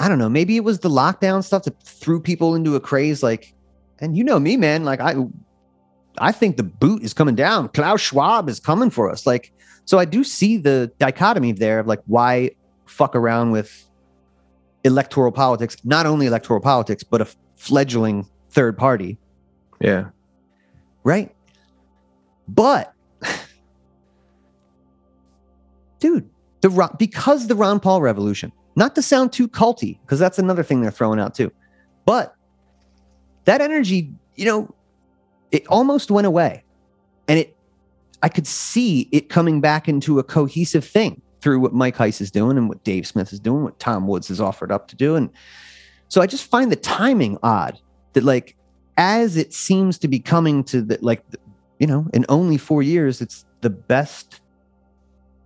i 0.01 0.09
don't 0.09 0.19
know 0.19 0.29
maybe 0.29 0.57
it 0.57 0.63
was 0.63 0.79
the 0.81 0.89
lockdown 0.89 1.43
stuff 1.43 1.65
that 1.65 1.83
threw 1.83 2.21
people 2.21 2.55
into 2.55 2.77
a 2.77 2.81
craze 2.81 3.21
like 3.23 3.53
and 4.01 4.17
you 4.17 4.23
know 4.23 4.39
me 4.39 4.57
man 4.57 4.85
like 4.85 5.01
i 5.01 5.17
i 6.19 6.31
think 6.31 6.57
the 6.57 6.63
boot 6.63 7.03
is 7.03 7.13
coming 7.15 7.35
down. 7.35 7.69
Klaus 7.71 8.01
schwab 8.01 8.49
is 8.49 8.61
coming 8.61 8.91
for 8.91 9.11
us. 9.11 9.27
Like 9.27 9.53
so 9.87 9.99
i 9.99 10.05
do 10.05 10.23
see 10.23 10.57
the 10.57 10.93
dichotomy 10.99 11.53
there 11.53 11.81
of 11.81 11.87
like 11.87 12.01
why 12.07 12.51
fuck 12.87 13.17
around 13.17 13.51
with 13.51 13.88
electoral 14.85 15.33
politics, 15.33 15.77
not 15.85 16.07
only 16.07 16.27
electoral 16.27 16.61
politics, 16.61 17.03
but 17.03 17.21
a 17.21 17.27
fledgling 17.57 18.27
third 18.51 18.77
party, 18.77 19.19
Yeah. 19.81 20.07
right? 21.05 21.35
But, 22.49 22.93
dude, 26.01 26.29
the 26.61 26.91
because 26.99 27.47
the 27.47 27.55
Ron 27.55 27.81
Paul 27.81 28.01
revolution, 28.01 28.53
not 28.77 28.95
to 28.95 29.03
sound 29.03 29.33
too 29.33 29.49
culty, 29.49 29.99
because 30.03 30.19
that's 30.19 30.39
another 30.39 30.63
thing 30.63 30.81
they're 30.81 30.91
throwing 30.91 31.21
out 31.21 31.35
too, 31.35 31.53
but 32.05 32.35
that 33.45 33.61
energy, 33.61 34.13
you 34.37 34.45
know, 34.45 34.75
it 35.51 35.67
almost 35.69 36.11
went 36.11 36.27
away, 36.27 36.65
and 37.27 37.39
it, 37.39 37.57
I 38.23 38.29
could 38.29 38.47
see 38.47 39.09
it 39.13 39.29
coming 39.29 39.61
back 39.61 39.89
into 39.89 40.19
a 40.19 40.23
cohesive 40.25 40.85
thing 40.85 41.21
through 41.41 41.61
what 41.61 41.73
Mike 41.73 41.97
Heise 41.97 42.21
is 42.21 42.31
doing 42.31 42.57
and 42.59 42.69
what 42.69 42.83
Dave 42.85 43.07
Smith 43.07 43.33
is 43.33 43.41
doing, 43.41 43.63
what 43.63 43.79
Tom 43.79 44.07
Woods 44.09 44.29
has 44.29 44.41
offered 44.41 44.73
up 44.73 44.89
to 44.89 44.97
do. 44.97 45.15
And 45.17 45.31
so 46.09 46.21
I 46.21 46.27
just 46.27 46.51
find 46.51 46.71
the 46.73 46.77
timing 46.77 47.39
odd 47.43 47.79
that 48.15 48.25
like 48.25 48.57
as 48.97 49.37
it 49.37 49.53
seems 49.53 49.99
to 49.99 50.09
be 50.09 50.19
coming 50.19 50.65
to 50.65 50.83
the 50.83 50.99
like 51.01 51.23
you 51.79 51.87
know, 51.87 52.09
in 52.13 52.25
only 52.29 52.57
four 52.57 52.83
years, 52.83 53.21
it's 53.21 53.45
the 53.61 53.71
best 53.71 54.41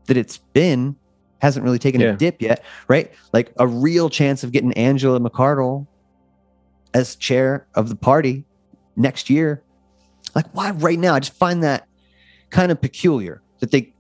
that 0.06 0.16
it's 0.16 0.38
been, 0.38 0.96
hasn't 1.40 1.62
really 1.62 1.78
taken 1.78 2.00
Yeah. 2.00 2.14
a 2.14 2.16
dip 2.16 2.40
yet, 2.40 2.64
right? 2.88 3.12
Like 3.34 3.52
a 3.58 3.66
real 3.66 4.08
chance 4.08 4.42
of 4.42 4.50
getting 4.52 4.72
Angela 4.72 5.20
McArdle 5.20 5.86
as 6.94 7.16
chair 7.16 7.66
of 7.74 7.90
the 7.90 7.96
party 7.96 8.44
next 8.96 9.28
year. 9.28 9.62
Like 10.34 10.46
why 10.54 10.70
right 10.70 10.98
now? 10.98 11.14
I 11.14 11.20
just 11.20 11.34
find 11.34 11.62
that 11.62 11.86
kind 12.48 12.72
of 12.72 12.80
peculiar 12.80 13.42
that 13.60 13.70
they 13.70 13.92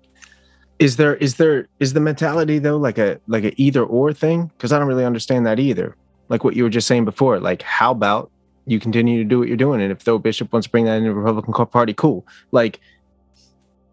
Is 0.82 0.96
there 0.96 1.16
is 1.16 1.36
there 1.36 1.68
is 1.80 1.92
the 1.92 2.00
mentality 2.00 2.58
though 2.58 2.76
like 2.76 2.98
a 2.98 3.20
like 3.26 3.44
a 3.44 3.62
either 3.62 3.84
or 3.84 4.12
thing? 4.12 4.50
Because 4.56 4.72
I 4.72 4.78
don't 4.78 4.88
really 4.88 5.04
understand 5.04 5.46
that 5.46 5.58
either. 5.58 5.96
Like 6.28 6.44
what 6.44 6.56
you 6.56 6.64
were 6.64 6.70
just 6.70 6.86
saying 6.86 7.04
before. 7.04 7.40
Like 7.40 7.62
how 7.62 7.92
about 7.92 8.30
you 8.66 8.78
continue 8.78 9.22
to 9.22 9.28
do 9.28 9.38
what 9.38 9.48
you're 9.48 9.56
doing, 9.56 9.80
and 9.80 9.90
if 9.90 10.04
Tho 10.04 10.18
Bishop 10.18 10.52
wants 10.52 10.66
to 10.66 10.70
bring 10.70 10.84
that 10.84 10.96
in 10.96 11.04
the 11.04 11.12
Republican 11.12 11.66
Party, 11.66 11.94
cool. 11.94 12.26
Like 12.52 12.80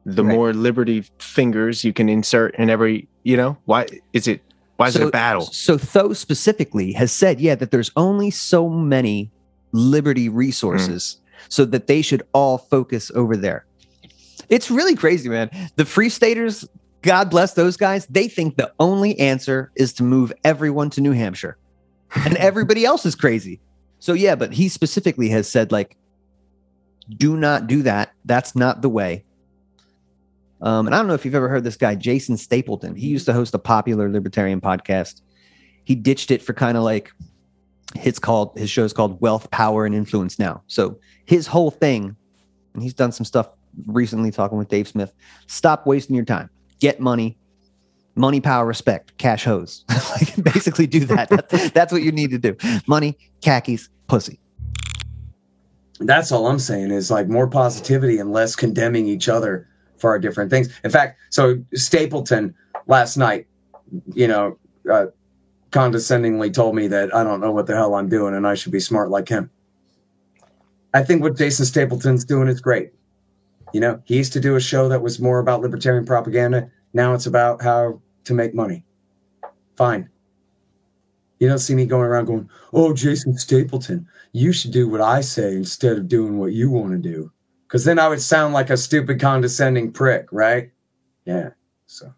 the 0.06 0.24
Right. 0.24 0.36
more 0.36 0.54
liberty 0.54 1.04
fingers 1.20 1.84
you 1.84 1.94
can 1.94 2.10
insert 2.10 2.56
in 2.56 2.70
every, 2.70 3.08
you 3.24 3.38
know, 3.38 3.58
why 3.66 3.86
is 4.14 4.28
it 4.28 4.42
why 4.78 4.88
is 4.88 4.96
it 4.96 5.02
a 5.02 5.10
battle? 5.10 5.42
So 5.42 5.76
Tho 5.76 6.14
specifically 6.14 6.94
has 6.94 7.12
said, 7.12 7.42
yeah, 7.42 7.56
that 7.56 7.72
there's 7.72 7.92
only 7.98 8.32
so 8.32 8.70
many 8.70 9.30
liberty 9.74 10.30
resources, 10.30 11.18
mm. 11.20 11.40
so 11.50 11.66
that 11.66 11.88
they 11.88 12.02
should 12.02 12.24
all 12.34 12.58
focus 12.58 13.12
over 13.14 13.36
there. 13.36 13.66
It's 14.48 14.72
really 14.72 14.96
crazy, 14.96 15.30
man. 15.30 15.50
The 15.76 15.86
free 15.86 16.10
staters, 16.10 16.68
God 17.02 17.30
bless 17.30 17.54
those 17.54 17.78
guys, 17.78 18.06
they 18.08 18.28
think 18.28 18.58
the 18.58 18.72
only 18.80 19.18
answer 19.20 19.72
is 19.76 19.94
to 19.94 20.04
move 20.04 20.34
everyone 20.44 20.90
to 20.92 21.02
New 21.02 21.14
Hampshire. 21.14 21.58
And 22.14 22.36
everybody 22.38 22.86
else 22.86 23.06
is 23.06 23.16
crazy. 23.16 23.62
So 24.00 24.14
yeah, 24.14 24.36
but 24.36 24.54
he 24.54 24.70
specifically 24.70 25.30
has 25.30 25.50
said, 25.50 25.72
like, 25.72 25.96
do 27.18 27.38
not 27.38 27.68
do 27.68 27.84
that. 27.84 28.14
That's 28.26 28.56
not 28.56 28.82
the 28.82 28.90
way. 28.90 29.26
Um, 30.62 30.88
and 30.88 30.96
I 30.96 30.98
don't 30.98 31.08
know 31.08 31.14
if 31.14 31.24
you've 31.24 31.36
ever 31.36 31.50
heard 31.50 31.64
this 31.64 31.78
guy, 31.78 31.96
Jason 31.96 32.38
Stapleton. 32.38 32.96
He 32.96 33.08
used 33.08 33.26
to 33.26 33.34
host 33.34 33.54
a 33.54 33.60
popular 33.60 34.10
libertarian 34.10 34.60
podcast. 34.60 35.22
He 35.86 35.96
ditched 35.96 36.32
it 36.32 36.42
for 36.42 36.54
kind 36.54 36.78
of 36.78 36.84
like 36.84 37.12
his 37.96 38.20
called 38.20 38.58
his 38.58 38.70
show's 38.70 38.94
called 38.94 39.20
Wealth, 39.22 39.50
Power, 39.52 39.86
and 39.86 39.96
Influence 39.96 40.38
now. 40.38 40.62
So 40.68 41.00
his 41.26 41.48
whole 41.48 41.72
thing, 41.72 42.16
and 42.74 42.84
he's 42.84 42.94
done 42.94 43.12
some 43.12 43.26
stuff 43.26 43.50
recently 43.88 44.32
talking 44.32 44.58
with 44.58 44.68
Dave 44.68 44.88
Smith. 44.88 45.14
Stop 45.48 45.88
wasting 45.88 46.16
your 46.16 46.26
time. 46.26 46.50
Get 46.80 47.00
money, 47.00 47.38
money, 48.16 48.40
power, 48.40 48.66
respect, 48.66 49.18
cash 49.18 49.44
hose. 49.44 49.86
like 49.90 50.44
basically 50.44 50.88
do 50.88 51.06
that. 51.06 51.30
That's, 51.74 51.92
what 51.92 52.02
you 52.02 52.12
need 52.12 52.32
to 52.32 52.38
do. 52.38 52.56
Money, 52.88 53.18
khakis, 53.42 53.90
pussy. 54.08 54.40
That's 56.00 56.32
all 56.32 56.48
I'm 56.48 56.60
saying 56.60 56.92
is 56.92 57.12
like 57.12 57.28
more 57.28 57.48
positivity 57.48 58.20
and 58.20 58.32
less 58.32 58.56
condemning 58.56 59.08
each 59.08 59.28
other 59.28 59.68
for 59.98 60.12
our 60.12 60.20
different 60.20 60.50
things. 60.50 60.70
In 60.84 60.92
fact, 60.92 61.20
so 61.30 61.62
Stapleton 61.74 62.56
last 62.88 63.18
night, 63.18 63.48
you 64.14 64.28
know, 64.28 64.58
uh, 64.90 65.08
condescendingly 65.72 66.52
told 66.52 66.76
me 66.76 66.88
that 66.88 67.14
I 67.14 67.24
don't 67.24 67.42
know 67.42 67.52
what 67.52 67.68
the 67.68 67.76
hell 67.76 67.96
I'm 67.96 68.10
doing 68.10 68.34
and 68.34 68.48
I 68.48 68.56
should 68.56 68.72
be 68.72 68.80
smart 68.80 69.10
like 69.10 69.28
him. 69.28 69.50
I 70.94 71.04
think 71.04 71.22
what 71.22 71.38
Jason 71.38 71.66
Stapleton's 71.66 72.26
doing 72.26 72.48
is 72.48 72.62
great. 72.62 72.92
You 73.74 73.80
know, 73.80 74.02
he 74.06 74.18
used 74.18 74.34
to 74.34 74.40
do 74.40 74.56
a 74.56 74.62
show 74.62 74.90
that 74.90 75.02
was 75.02 75.20
more 75.20 75.40
about 75.40 75.62
libertarian 75.62 76.06
propaganda. 76.06 76.70
Now 76.94 77.14
it's 77.14 77.26
about 77.26 77.62
how 77.62 78.02
to 78.26 78.34
make 78.34 78.54
money. 78.54 78.84
Fine. 79.76 80.10
You 81.40 81.48
don't 81.48 81.60
see 81.60 81.76
me 81.76 81.86
going 81.86 82.06
around 82.06 82.26
going, 82.26 82.50
oh, 82.74 82.94
Jason 82.94 83.38
Stapleton, 83.38 84.08
you 84.34 84.52
should 84.52 84.72
do 84.72 84.90
what 84.90 85.02
I 85.02 85.22
say 85.22 85.54
instead 85.54 85.98
of 85.98 86.08
doing 86.08 86.38
what 86.38 86.52
you 86.52 86.70
want 86.70 86.92
to 86.92 86.98
do. 86.98 87.32
Because 87.68 87.86
then 87.86 88.00
I 88.00 88.08
would 88.08 88.22
sound 88.22 88.54
like 88.54 88.70
a 88.70 88.78
stupid, 88.78 89.22
condescending 89.22 89.92
prick, 89.92 90.28
right? 90.32 90.72
Yeah. 91.26 91.52
So, 91.86 92.14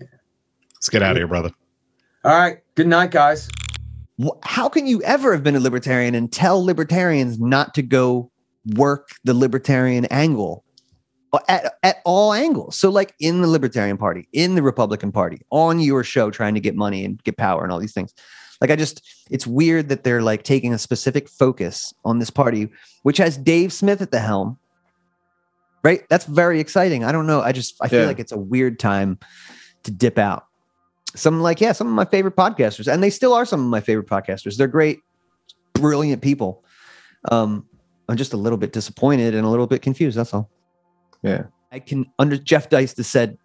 yeah. 0.00 0.06
Let's 0.74 0.88
get 0.88 1.02
out 1.02 1.12
of 1.12 1.18
here, 1.18 1.28
brother. 1.28 1.50
all 2.24 2.36
right. 2.36 2.58
Good 2.74 2.88
night, 2.88 3.10
guys. 3.10 3.48
How 4.42 4.68
can 4.68 4.86
you 4.86 5.02
ever 5.02 5.32
have 5.32 5.42
been 5.42 5.56
a 5.56 5.60
libertarian 5.60 6.14
and 6.14 6.32
tell 6.32 6.62
libertarians 6.64 7.38
not 7.38 7.74
to 7.74 7.82
go 7.82 8.29
work 8.74 9.08
the 9.24 9.34
libertarian 9.34 10.04
angle 10.06 10.64
uh, 11.32 11.38
at, 11.48 11.74
at 11.82 11.96
all 12.04 12.32
angles? 12.32 12.76
So, 12.76 12.90
like 12.90 13.14
in 13.20 13.40
the 13.42 13.48
Libertarian 13.48 13.96
Party, 13.96 14.28
in 14.32 14.54
the 14.54 14.62
Republican 14.62 15.12
Party, 15.12 15.40
on 15.50 15.80
your 15.80 16.04
show, 16.04 16.30
trying 16.30 16.54
to 16.54 16.60
get 16.60 16.74
money 16.76 17.04
and 17.04 17.22
get 17.24 17.36
power 17.36 17.62
and 17.62 17.72
all 17.72 17.78
these 17.78 17.92
things. 17.94 18.12
Like, 18.60 18.70
I 18.70 18.76
just, 18.76 19.02
it's 19.30 19.46
weird 19.46 19.88
that 19.88 20.04
they're 20.04 20.20
like 20.22 20.42
taking 20.42 20.74
a 20.74 20.78
specific 20.78 21.28
focus 21.28 21.94
on 22.04 22.18
this 22.18 22.28
party, 22.30 22.68
which 23.04 23.16
has 23.16 23.38
Dave 23.38 23.72
Smith 23.72 24.02
at 24.02 24.10
the 24.10 24.20
helm. 24.20 24.58
Right? 25.82 26.02
That's 26.10 26.26
very 26.26 26.60
exciting. 26.60 27.04
I 27.04 27.12
don't 27.12 27.26
know. 27.26 27.40
I 27.40 27.52
just, 27.52 27.76
I 27.80 27.88
feel 27.88 28.00
Yeah. 28.00 28.06
like 28.06 28.18
it's 28.20 28.32
a 28.32 28.38
weird 28.38 28.78
time 28.78 29.18
to 29.84 29.90
dip 29.90 30.18
out 30.18 30.44
some 31.16 31.40
like 31.40 31.60
yeah 31.60 31.72
some 31.72 31.88
of 31.88 31.92
my 31.92 32.04
favorite 32.04 32.36
podcasters 32.36 32.86
and 32.92 33.02
they 33.02 33.10
still 33.10 33.32
are 33.32 33.44
some 33.44 33.58
of 33.60 33.66
my 33.66 33.80
favorite 33.80 34.06
podcasters 34.06 34.56
they're 34.56 34.68
great 34.68 35.00
brilliant 35.72 36.22
people 36.22 36.62
um 37.32 37.66
i'm 38.10 38.16
just 38.16 38.32
a 38.32 38.36
little 38.36 38.58
bit 38.58 38.72
disappointed 38.72 39.34
and 39.34 39.46
a 39.46 39.48
little 39.48 39.66
bit 39.66 39.82
confused 39.82 40.16
that's 40.18 40.34
all. 40.34 40.50
Yeah. 41.22 41.44
i 41.72 41.78
can 41.78 42.06
under 42.18 42.36
jeff 42.36 42.68
deist 42.68 42.96
has 42.96 43.06
said 43.06 43.38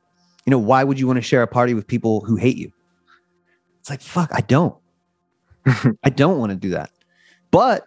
you 0.45 0.51
know 0.51 0.59
why 0.59 0.83
would 0.83 0.99
you 0.99 1.07
want 1.07 1.17
to 1.17 1.21
share 1.21 1.41
a 1.41 1.47
party 1.47 1.73
with 1.73 1.87
people 1.87 2.21
who 2.21 2.35
hate 2.35 2.57
you? 2.57 2.71
It's 3.79 3.89
like 3.89 4.01
fuck 4.01 4.29
i 4.33 4.41
don't. 4.41 4.75
I 6.03 6.09
don't 6.09 6.37
want 6.37 6.51
to 6.51 6.55
do 6.55 6.69
that. 6.69 6.91
But 7.49 7.85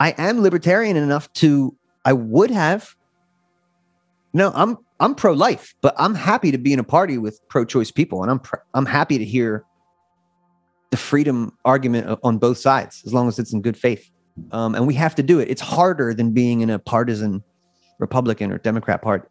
i 0.00 0.10
am 0.18 0.42
libertarian 0.42 0.96
enough 0.96 1.32
to 1.34 1.74
i 2.04 2.12
would 2.12 2.50
have 2.50 2.94
no 4.32 4.52
i'm 4.54 4.76
i'm 5.00 5.14
pro-life 5.14 5.74
but 5.80 5.94
i'm 5.98 6.14
happy 6.14 6.50
to 6.50 6.58
be 6.58 6.72
in 6.72 6.78
a 6.78 6.84
party 6.84 7.18
with 7.18 7.40
pro-choice 7.48 7.90
people 7.90 8.22
and 8.22 8.30
i'm 8.30 8.40
i'm 8.74 8.86
happy 8.86 9.18
to 9.18 9.24
hear 9.24 9.64
the 10.90 10.96
freedom 10.96 11.56
argument 11.64 12.18
on 12.22 12.38
both 12.38 12.58
sides 12.58 13.02
as 13.06 13.14
long 13.14 13.28
as 13.28 13.38
it's 13.38 13.52
in 13.52 13.62
good 13.62 13.76
faith 13.76 14.10
um, 14.52 14.74
and 14.74 14.86
we 14.86 14.94
have 14.94 15.14
to 15.16 15.22
do 15.22 15.38
it. 15.38 15.48
It's 15.48 15.60
harder 15.60 16.14
than 16.14 16.32
being 16.32 16.60
in 16.60 16.70
a 16.70 16.78
partisan 16.78 17.42
republican 17.98 18.52
or 18.52 18.58
democrat 18.58 19.02
party. 19.02 19.26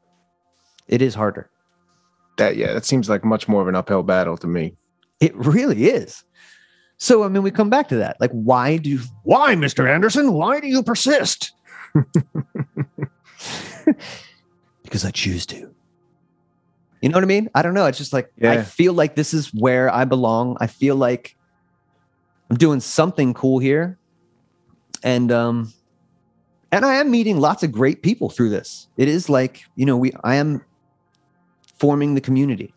It 0.87 1.01
is 1.01 1.15
harder. 1.15 1.49
That 2.37 2.57
yeah, 2.57 2.73
that 2.73 2.85
seems 2.85 3.09
like 3.09 3.23
much 3.23 3.47
more 3.47 3.61
of 3.61 3.67
an 3.67 3.75
uphill 3.75 4.03
battle 4.03 4.37
to 4.37 4.47
me. 4.47 4.75
it 5.19 5.35
really 5.35 5.85
is. 5.85 6.23
So 6.97 7.23
i 7.23 7.27
mean 7.27 7.43
we 7.43 7.51
come 7.51 7.69
back 7.69 7.87
to 7.89 7.97
that. 7.97 8.17
Like 8.19 8.31
why 8.31 8.77
do 8.77 8.99
why 9.23 9.55
mr 9.55 9.89
anderson 9.89 10.33
why 10.33 10.59
do 10.59 10.67
you 10.67 10.83
persist? 10.83 11.51
Because 14.83 15.03
i 15.05 15.11
choose 15.11 15.45
to. 15.47 15.73
You 17.01 17.09
know 17.09 17.17
what 17.17 17.23
i 17.23 17.27
mean? 17.27 17.49
I 17.53 17.61
don't 17.61 17.73
know. 17.73 17.85
It's 17.85 17.97
just 17.97 18.13
like 18.13 18.31
i 18.41 18.63
feel 18.63 18.93
like 18.93 19.15
this 19.15 19.33
is 19.33 19.53
where 19.53 19.93
i 19.93 20.05
belong. 20.05 20.57
I 20.59 20.67
feel 20.67 20.95
like 20.95 21.35
i'm 22.49 22.57
doing 22.57 22.79
something 22.79 23.33
cool 23.33 23.59
here 23.59 23.97
and 25.05 25.31
um 25.31 25.71
and 26.71 26.83
I 26.83 26.95
am 26.95 27.09
meeting 27.09 27.39
lots 27.39 27.63
of 27.63 27.71
great 27.71 28.01
people 28.01 28.29
through 28.29 28.49
this. 28.49 28.89
It 28.97 29.07
is 29.07 29.29
like, 29.29 29.63
you 29.75 29.85
know, 29.85 29.95
we 29.95 30.11
I 30.25 30.35
am 30.35 30.61
forming 31.79 32.15
the 32.15 32.21
community. 32.21 32.73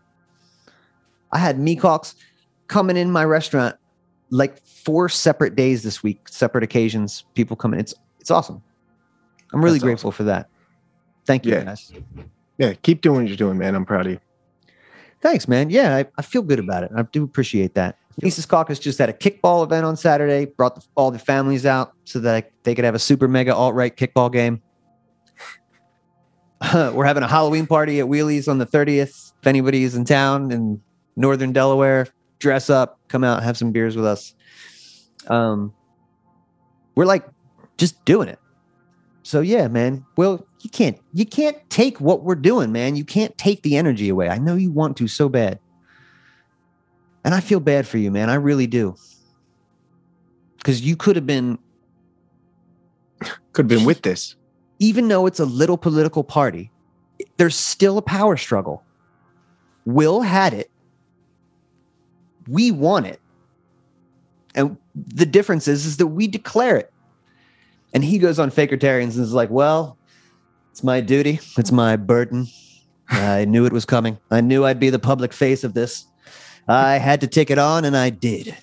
I 1.32 1.38
had 1.38 1.58
Meecox 1.58 2.14
coming 2.68 2.96
in 2.96 3.10
my 3.10 3.24
restaurant 3.24 3.74
like 4.30 4.64
four 4.64 5.08
separate 5.08 5.56
days 5.56 5.82
this 5.82 6.02
week, 6.02 6.28
separate 6.28 6.62
occasions, 6.62 7.24
people 7.34 7.56
coming. 7.56 7.80
It's 7.80 7.94
it's 8.20 8.30
awesome. 8.30 8.62
I'm 9.52 9.64
really 9.64 9.78
That's 9.78 9.84
grateful 9.84 10.12
for 10.12 10.24
that. 10.24 10.48
Thank 11.26 11.46
you, 11.46 11.52
Yeah. 11.52 11.64
guys. 11.64 11.92
Yeah, 12.58 12.74
keep 12.74 13.00
doing 13.00 13.22
what 13.22 13.28
you're 13.28 13.36
doing, 13.36 13.56
man. 13.56 13.74
I'm 13.74 13.86
proud 13.86 14.06
of 14.06 14.12
you. 14.12 14.20
Thanks, 15.22 15.48
man. 15.48 15.70
Yeah, 15.70 15.96
I, 15.96 16.04
I 16.18 16.22
feel 16.22 16.42
good 16.42 16.58
about 16.58 16.82
it. 16.84 16.90
I 16.96 17.02
do 17.02 17.24
appreciate 17.24 17.74
that. 17.74 17.96
Mises 18.20 18.46
Caucus 18.46 18.78
just 18.78 18.98
had 18.98 19.08
a 19.08 19.12
kickball 19.12 19.64
event 19.64 19.84
on 19.84 19.96
Saturday, 19.96 20.46
brought 20.46 20.74
the, 20.74 20.82
all 20.96 21.10
the 21.10 21.18
families 21.18 21.64
out 21.64 21.92
so 22.04 22.18
that 22.20 22.50
they 22.64 22.74
could 22.74 22.84
have 22.84 22.94
a 22.94 22.98
super 22.98 23.28
mega 23.28 23.54
alt 23.54 23.74
right 23.74 23.96
kickball 23.96 24.32
game. 24.32 24.60
We're 26.74 27.04
having 27.04 27.22
a 27.22 27.28
Halloween 27.28 27.66
party 27.66 28.00
at 28.00 28.06
Wheelies 28.06 28.48
on 28.48 28.58
the 28.58 28.66
30th. 28.66 29.32
If 29.40 29.46
anybody 29.46 29.84
is 29.84 29.94
in 29.94 30.04
town 30.04 30.50
in 30.50 30.80
northern 31.14 31.52
Delaware, 31.52 32.08
dress 32.40 32.68
up, 32.68 32.98
come 33.08 33.22
out, 33.22 33.42
have 33.42 33.56
some 33.56 33.70
beers 33.70 33.94
with 33.94 34.06
us. 34.06 34.34
Um, 35.28 35.72
we're 36.96 37.04
like 37.04 37.24
just 37.76 38.04
doing 38.04 38.28
it. 38.28 38.40
So 39.22 39.40
yeah, 39.40 39.68
man. 39.68 40.04
Well, 40.16 40.44
you 40.60 40.70
can't 40.70 40.98
you 41.12 41.26
can't 41.26 41.56
take 41.70 42.00
what 42.00 42.24
we're 42.24 42.34
doing, 42.34 42.72
man. 42.72 42.96
You 42.96 43.04
can't 43.04 43.36
take 43.38 43.62
the 43.62 43.76
energy 43.76 44.08
away. 44.08 44.28
I 44.28 44.38
know 44.38 44.56
you 44.56 44.72
want 44.72 44.96
to 44.96 45.06
so 45.06 45.28
bad. 45.28 45.60
And 47.28 47.34
I 47.34 47.40
feel 47.40 47.60
bad 47.60 47.86
for 47.86 47.98
you, 47.98 48.10
man. 48.10 48.30
I 48.30 48.36
really 48.36 48.66
do. 48.66 48.96
Cuz 50.64 50.80
you 50.80 50.96
could 50.96 51.14
have 51.14 51.26
been 51.26 51.58
could 53.52 53.70
have 53.70 53.78
been 53.78 53.84
with 53.84 54.00
this. 54.00 54.34
Even 54.78 55.08
though 55.08 55.26
it's 55.26 55.38
a 55.38 55.44
little 55.44 55.76
political 55.76 56.24
party, 56.24 56.70
there's 57.36 57.54
still 57.54 57.98
a 57.98 58.00
power 58.00 58.38
struggle. 58.38 58.82
Will 59.84 60.22
had 60.22 60.54
it. 60.54 60.70
We 62.48 62.70
won 62.70 63.04
it. 63.04 63.20
And 64.54 64.78
the 64.96 65.26
difference 65.26 65.68
is, 65.68 65.84
is 65.84 65.98
that 65.98 66.06
we 66.06 66.28
declare 66.28 66.78
it. 66.78 66.90
And 67.92 68.02
he 68.02 68.16
goes 68.16 68.38
on 68.38 68.50
Fakertarians 68.50 69.16
and 69.16 69.22
is 69.22 69.34
like, 69.34 69.50
well, 69.50 69.98
it's 70.70 70.82
my 70.82 71.02
duty. 71.02 71.40
It's 71.58 71.72
my 71.72 71.96
burden. 71.96 72.46
I 73.10 73.44
knew 73.44 73.66
it 73.66 73.72
was 73.74 73.84
coming. 73.84 74.16
I 74.30 74.40
knew 74.40 74.64
I'd 74.64 74.80
be 74.80 74.88
the 74.88 74.98
public 74.98 75.34
face 75.34 75.62
of 75.62 75.74
this. 75.74 76.07
I 76.68 76.98
had 76.98 77.20
to 77.22 77.26
take 77.26 77.50
it 77.50 77.58
on 77.58 77.84
and 77.84 77.96
I 77.96 78.10
did. 78.10 78.54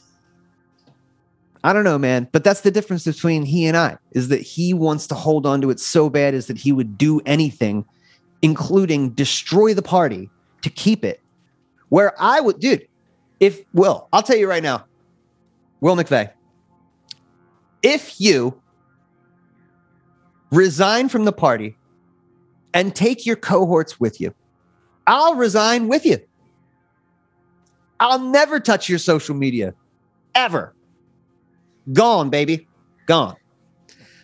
I 1.64 1.74
don't 1.74 1.84
know, 1.84 1.98
man, 1.98 2.30
but 2.32 2.44
that's 2.44 2.62
the 2.62 2.70
difference 2.70 3.06
between 3.06 3.44
he 3.44 3.66
and 3.66 3.76
I 3.76 3.98
is 4.12 4.28
that 4.28 4.42
he 4.42 4.72
wants 4.74 5.08
to 5.08 5.16
hold 5.16 5.48
on 5.48 5.62
to 5.62 5.72
it 5.72 5.80
so 5.80 6.12
bad 6.12 6.36
is 6.36 6.46
that 6.46 6.60
he 6.60 6.72
would 6.72 6.96
do 6.96 7.20
anything, 7.26 7.84
including 8.44 9.10
destroy 9.10 9.74
the 9.74 9.82
party 9.82 10.30
to 10.62 10.70
keep 10.70 11.04
it. 11.04 11.22
Where 11.90 12.14
I 12.22 12.40
would, 12.40 12.60
dude, 12.60 12.88
if 13.40 13.62
Will, 13.74 14.08
I'll 14.14 14.22
tell 14.22 14.38
you 14.38 14.48
right 14.48 14.62
now, 14.62 14.86
Will 15.82 15.96
McVeigh, 15.96 16.32
if 17.82 18.22
you 18.22 18.62
resign 20.52 21.10
from 21.10 21.26
the 21.26 21.34
party 21.34 21.78
and 22.76 22.96
take 22.96 23.26
your 23.26 23.36
cohorts 23.36 24.00
with 24.00 24.22
you, 24.22 24.36
I'll 25.08 25.36
resign 25.36 25.88
with 25.88 26.06
you. 26.06 26.20
I'll 28.00 28.20
never 28.20 28.60
touch 28.60 28.90
your 28.90 29.00
social 29.00 29.36
media 29.36 29.74
ever. 30.34 30.74
Gone, 31.94 32.30
baby. 32.30 32.68
Gone. 33.06 33.36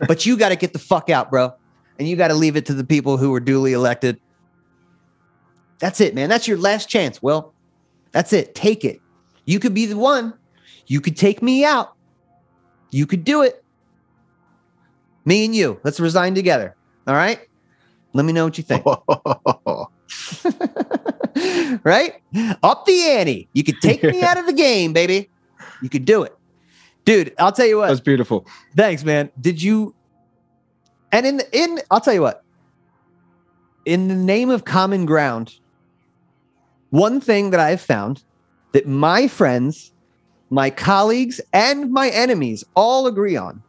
but 0.07 0.25
you 0.25 0.37
got 0.37 0.49
to 0.49 0.55
get 0.55 0.73
the 0.73 0.79
fuck 0.79 1.09
out, 1.09 1.29
bro. 1.29 1.53
And 1.99 2.07
you 2.07 2.15
got 2.15 2.29
to 2.29 2.33
leave 2.33 2.55
it 2.55 2.65
to 2.67 2.73
the 2.73 2.83
people 2.83 3.17
who 3.17 3.31
were 3.31 3.39
duly 3.39 3.73
elected. 3.73 4.19
That's 5.79 6.01
it, 6.01 6.15
man. 6.15 6.29
That's 6.29 6.47
your 6.47 6.57
last 6.57 6.89
chance. 6.89 7.21
Well, 7.21 7.53
that's 8.11 8.33
it. 8.33 8.55
Take 8.55 8.83
it. 8.83 8.99
You 9.45 9.59
could 9.59 9.73
be 9.73 9.85
the 9.85 9.97
one. 9.97 10.33
You 10.87 11.01
could 11.01 11.15
take 11.15 11.41
me 11.41 11.63
out. 11.63 11.93
You 12.89 13.05
could 13.05 13.23
do 13.23 13.41
it. 13.41 13.63
Me 15.25 15.45
and 15.45 15.55
you. 15.55 15.79
Let's 15.83 15.99
resign 15.99 16.35
together. 16.35 16.75
All 17.07 17.15
right? 17.15 17.39
Let 18.13 18.25
me 18.25 18.33
know 18.33 18.45
what 18.45 18.57
you 18.57 18.63
think. 18.63 18.83
right? 21.83 22.21
Up 22.63 22.85
the 22.85 23.01
ante. 23.09 23.47
You 23.53 23.63
could 23.63 23.79
take 23.81 24.03
me 24.03 24.21
out 24.23 24.37
of 24.37 24.45
the 24.45 24.53
game, 24.53 24.93
baby. 24.93 25.29
You 25.81 25.89
could 25.89 26.05
do 26.05 26.23
it. 26.23 26.35
Dude, 27.05 27.33
I'll 27.39 27.51
tell 27.51 27.65
you 27.65 27.77
what. 27.77 27.87
That's 27.87 27.99
beautiful. 27.99 28.45
Thanks, 28.75 29.03
man. 29.03 29.31
Did 29.39 29.61
you 29.61 29.95
and 31.11 31.25
in 31.25 31.37
the, 31.37 31.57
in 31.57 31.79
I'll 31.89 32.01
tell 32.01 32.13
you 32.13 32.21
what. 32.21 32.43
In 33.85 34.07
the 34.07 34.15
name 34.15 34.49
of 34.49 34.63
common 34.63 35.05
ground, 35.05 35.55
one 36.91 37.19
thing 37.19 37.49
that 37.49 37.59
I've 37.59 37.81
found 37.81 38.23
that 38.73 38.87
my 38.87 39.27
friends, 39.27 39.91
my 40.49 40.69
colleagues, 40.69 41.41
and 41.51 41.91
my 41.91 42.09
enemies 42.09 42.63
all 42.75 43.07
agree 43.07 43.35
on 43.35 43.61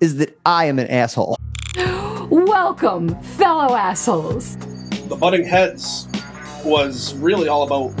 is 0.00 0.16
that 0.16 0.38
I 0.46 0.66
am 0.66 0.78
an 0.78 0.86
asshole. 0.88 1.36
Welcome, 2.30 3.20
fellow 3.22 3.74
assholes. 3.74 4.56
the 5.08 5.16
butting 5.16 5.44
heads 5.44 6.06
was 6.64 7.14
really 7.16 7.48
all 7.48 7.62
about 7.62 7.92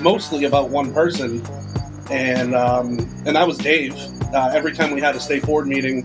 mostly 0.00 0.44
about 0.44 0.70
one 0.70 0.92
person 0.92 1.44
and 2.10 2.54
um, 2.54 2.98
and 3.26 3.36
that 3.36 3.46
was 3.46 3.58
dave 3.58 3.94
uh, 4.34 4.50
every 4.52 4.72
time 4.72 4.90
we 4.90 5.00
had 5.00 5.14
a 5.14 5.20
state 5.20 5.42
board 5.44 5.66
meeting 5.66 6.04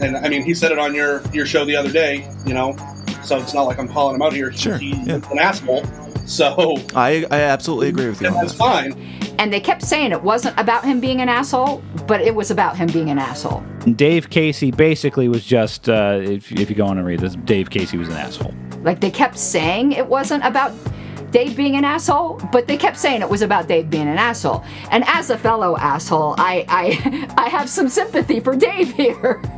and 0.00 0.16
i 0.16 0.28
mean 0.28 0.42
he 0.42 0.54
said 0.54 0.72
it 0.72 0.78
on 0.78 0.94
your 0.94 1.22
your 1.32 1.46
show 1.46 1.64
the 1.64 1.76
other 1.76 1.92
day 1.92 2.28
you 2.46 2.54
know 2.54 2.76
so 3.22 3.38
it's 3.38 3.54
not 3.54 3.62
like 3.62 3.78
i'm 3.78 3.88
calling 3.88 4.14
him 4.14 4.22
out 4.22 4.32
here 4.32 4.52
sure, 4.52 4.76
he's 4.76 5.06
an 5.06 5.38
asshole 5.38 5.84
so 6.26 6.76
I, 6.94 7.26
I 7.30 7.40
absolutely 7.40 7.88
agree 7.88 8.08
with 8.08 8.20
you. 8.20 8.28
on 8.28 8.34
that's 8.34 8.52
that. 8.52 8.58
fine 8.58 8.92
And 9.40 9.50
they 9.50 9.58
kept 9.58 9.82
saying 9.82 10.12
it 10.12 10.22
wasn't 10.22 10.56
about 10.60 10.84
him 10.84 11.00
being 11.00 11.22
an 11.22 11.30
asshole, 11.30 11.82
but 12.06 12.20
it 12.20 12.34
was 12.34 12.50
about 12.50 12.76
him 12.76 12.88
being 12.88 13.08
an 13.08 13.18
asshole. 13.18 13.64
Dave 13.96 14.28
Casey 14.28 14.70
basically 14.70 15.28
was 15.28 15.46
just, 15.46 15.88
uh, 15.88 16.20
if, 16.22 16.52
if 16.52 16.68
you 16.68 16.76
go 16.76 16.84
on 16.84 16.98
and 16.98 17.06
read 17.06 17.20
this, 17.20 17.36
Dave 17.36 17.70
Casey 17.70 17.96
was 17.96 18.08
an 18.08 18.16
asshole. 18.18 18.54
Like 18.82 19.00
they 19.00 19.10
kept 19.10 19.38
saying 19.38 19.92
it 19.92 20.06
wasn't 20.06 20.44
about 20.44 20.72
Dave 21.30 21.56
being 21.56 21.76
an 21.76 21.84
asshole, 21.84 22.40
but 22.52 22.66
they 22.66 22.76
kept 22.76 22.96
saying 22.98 23.22
it 23.22 23.28
was 23.28 23.42
about 23.42 23.68
Dave 23.68 23.88
being 23.88 24.08
an 24.08 24.18
asshole. 24.18 24.64
And 24.90 25.04
as 25.06 25.30
a 25.30 25.38
fellow 25.38 25.76
asshole, 25.76 26.34
I 26.38 26.64
I 26.68 27.34
I 27.46 27.48
have 27.48 27.68
some 27.68 27.88
sympathy 27.88 28.40
for 28.40 28.56
Dave 28.56 28.92
here. 28.92 29.42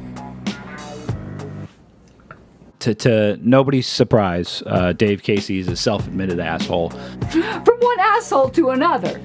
To, 2.82 2.94
to 2.96 3.38
nobody's 3.40 3.86
surprise, 3.86 4.60
uh, 4.66 4.92
Dave 4.92 5.22
Casey 5.22 5.60
is 5.60 5.68
a 5.68 5.76
self-admitted 5.76 6.40
asshole. 6.40 6.90
From 6.90 7.78
one 7.78 8.00
asshole 8.00 8.48
to 8.50 8.70
another. 8.70 9.20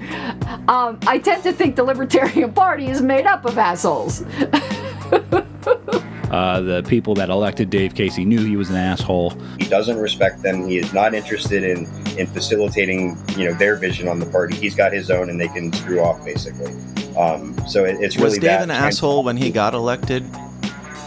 Um, 0.68 1.00
I 1.08 1.18
tend 1.18 1.42
to 1.42 1.52
think 1.52 1.76
the 1.76 1.84
Libertarian 1.84 2.54
Party 2.54 2.86
is 2.86 3.02
made 3.02 3.26
up 3.26 3.46
of 3.46 3.58
assholes. 3.58 4.24
Uh, 6.32 6.62
the 6.62 6.84
people 6.84 7.16
that 7.16 7.30
elected 7.30 7.70
Dave 7.70 7.96
Casey 7.96 8.26
knew 8.26 8.44
he 8.44 8.58
was 8.58 8.70
an 8.70 8.76
asshole. 8.76 9.32
He 9.60 9.68
doesn't 9.68 9.98
respect 9.98 10.42
them. 10.42 10.68
He 10.68 10.78
is 10.78 10.94
not 10.94 11.14
interested 11.14 11.64
in 11.64 11.88
in 12.18 12.28
facilitating, 12.28 13.18
you 13.38 13.46
know, 13.46 13.54
their 13.54 13.76
vision 13.76 14.08
on 14.08 14.20
the 14.20 14.26
party. 14.26 14.56
He's 14.56 14.76
got 14.76 14.92
his 14.92 15.10
own, 15.10 15.30
and 15.30 15.40
they 15.40 15.48
can 15.48 15.72
screw 15.72 16.02
off 16.02 16.24
basically. 16.26 16.74
Um, 17.16 17.58
so 17.68 17.86
it, 17.86 17.98
it's 18.02 18.16
really 18.16 18.30
Was 18.30 18.34
Dave 18.36 18.44
that 18.44 18.64
an 18.64 18.72
asshole 18.72 19.24
when 19.24 19.38
he 19.38 19.52
got 19.52 19.74
elected? 19.74 20.26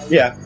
Yeah. 0.09 0.37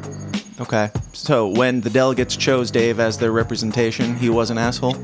Okay. 0.61 0.91
So 1.13 1.49
when 1.49 1.81
the 1.81 1.91
delegates 1.91 2.37
chose 2.37 2.71
Dave 2.71 3.01
as 3.01 3.19
their 3.19 3.33
representation, 3.33 4.17
he 4.17 4.29
was 4.29 4.51
an 4.51 4.59
asshole? 4.59 4.97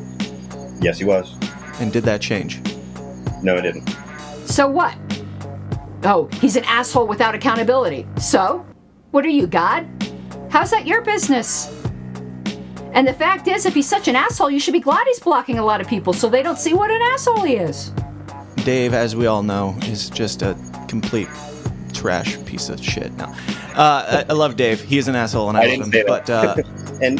Yes, 0.80 0.98
he 0.98 1.04
was. 1.04 1.34
And 1.80 1.92
did 1.92 2.04
that 2.04 2.20
change? 2.20 2.60
No, 3.42 3.56
it 3.56 3.62
didn't. 3.62 3.88
So 4.46 4.68
what? 4.68 4.96
Oh, 6.02 6.28
he's 6.34 6.56
an 6.56 6.64
asshole 6.64 7.06
without 7.06 7.34
accountability. 7.34 8.06
So? 8.18 8.64
What 9.10 9.24
are 9.24 9.30
you, 9.30 9.48
God? 9.48 9.88
How's 10.50 10.70
that 10.70 10.86
your 10.86 11.02
business? 11.02 11.66
And 12.92 13.06
the 13.06 13.12
fact 13.12 13.48
is, 13.48 13.66
if 13.66 13.74
he's 13.74 13.88
such 13.88 14.06
an 14.06 14.14
asshole, 14.14 14.50
you 14.50 14.60
should 14.60 14.72
be 14.72 14.80
glad 14.80 15.04
he's 15.06 15.18
blocking 15.18 15.58
a 15.58 15.64
lot 15.64 15.80
of 15.80 15.88
people 15.88 16.12
so 16.12 16.28
they 16.28 16.44
don't 16.44 16.58
see 16.58 16.74
what 16.74 16.92
an 16.92 17.02
asshole 17.02 17.42
he 17.42 17.56
is. 17.56 17.92
Dave, 18.64 18.94
as 18.94 19.16
we 19.16 19.26
all 19.26 19.42
know, 19.42 19.76
is 19.82 20.10
just 20.10 20.42
a 20.42 20.56
complete 20.86 21.28
trash 21.92 22.38
piece 22.44 22.68
of 22.68 22.82
shit. 22.82 23.12
No, 23.14 23.24
uh, 23.74 24.24
I, 24.26 24.26
I 24.28 24.32
love 24.32 24.54
Dave. 24.56 24.80
He 24.80 24.96
is 24.96 25.08
an 25.08 25.16
asshole, 25.16 25.48
and 25.48 25.58
I, 25.58 25.62
I 25.62 25.76
love 25.76 25.90
didn't 25.90 25.94
him. 25.94 26.06
But 26.06 26.30
uh, 26.30 26.56
and 27.02 27.18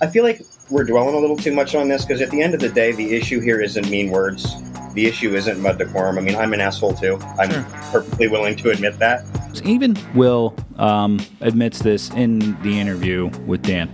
I 0.00 0.06
feel 0.06 0.22
like 0.22 0.42
we're 0.70 0.84
dwelling 0.84 1.16
a 1.16 1.18
little 1.18 1.36
too 1.36 1.52
much 1.52 1.74
on 1.74 1.88
this 1.88 2.04
because 2.04 2.20
at 2.20 2.30
the 2.30 2.42
end 2.42 2.54
of 2.54 2.60
the 2.60 2.68
day, 2.68 2.92
the 2.92 3.14
issue 3.14 3.40
here 3.40 3.60
isn't 3.60 3.88
mean 3.90 4.10
words. 4.10 4.54
The 4.94 5.06
issue 5.06 5.34
isn't 5.34 5.58
mud 5.58 5.78
decorum. 5.78 6.16
I 6.16 6.20
mean, 6.20 6.36
I'm 6.36 6.52
an 6.52 6.60
asshole 6.60 6.94
too. 6.94 7.18
I'm 7.38 7.64
perfectly 7.90 8.28
willing 8.28 8.54
to 8.56 8.70
admit 8.70 8.98
that. 9.00 9.24
Even 9.62 9.96
Will 10.14 10.54
um, 10.76 11.20
admits 11.40 11.80
this 11.80 12.10
in 12.10 12.60
the 12.62 12.78
interview 12.78 13.28
with 13.46 13.62
Dan 13.62 13.90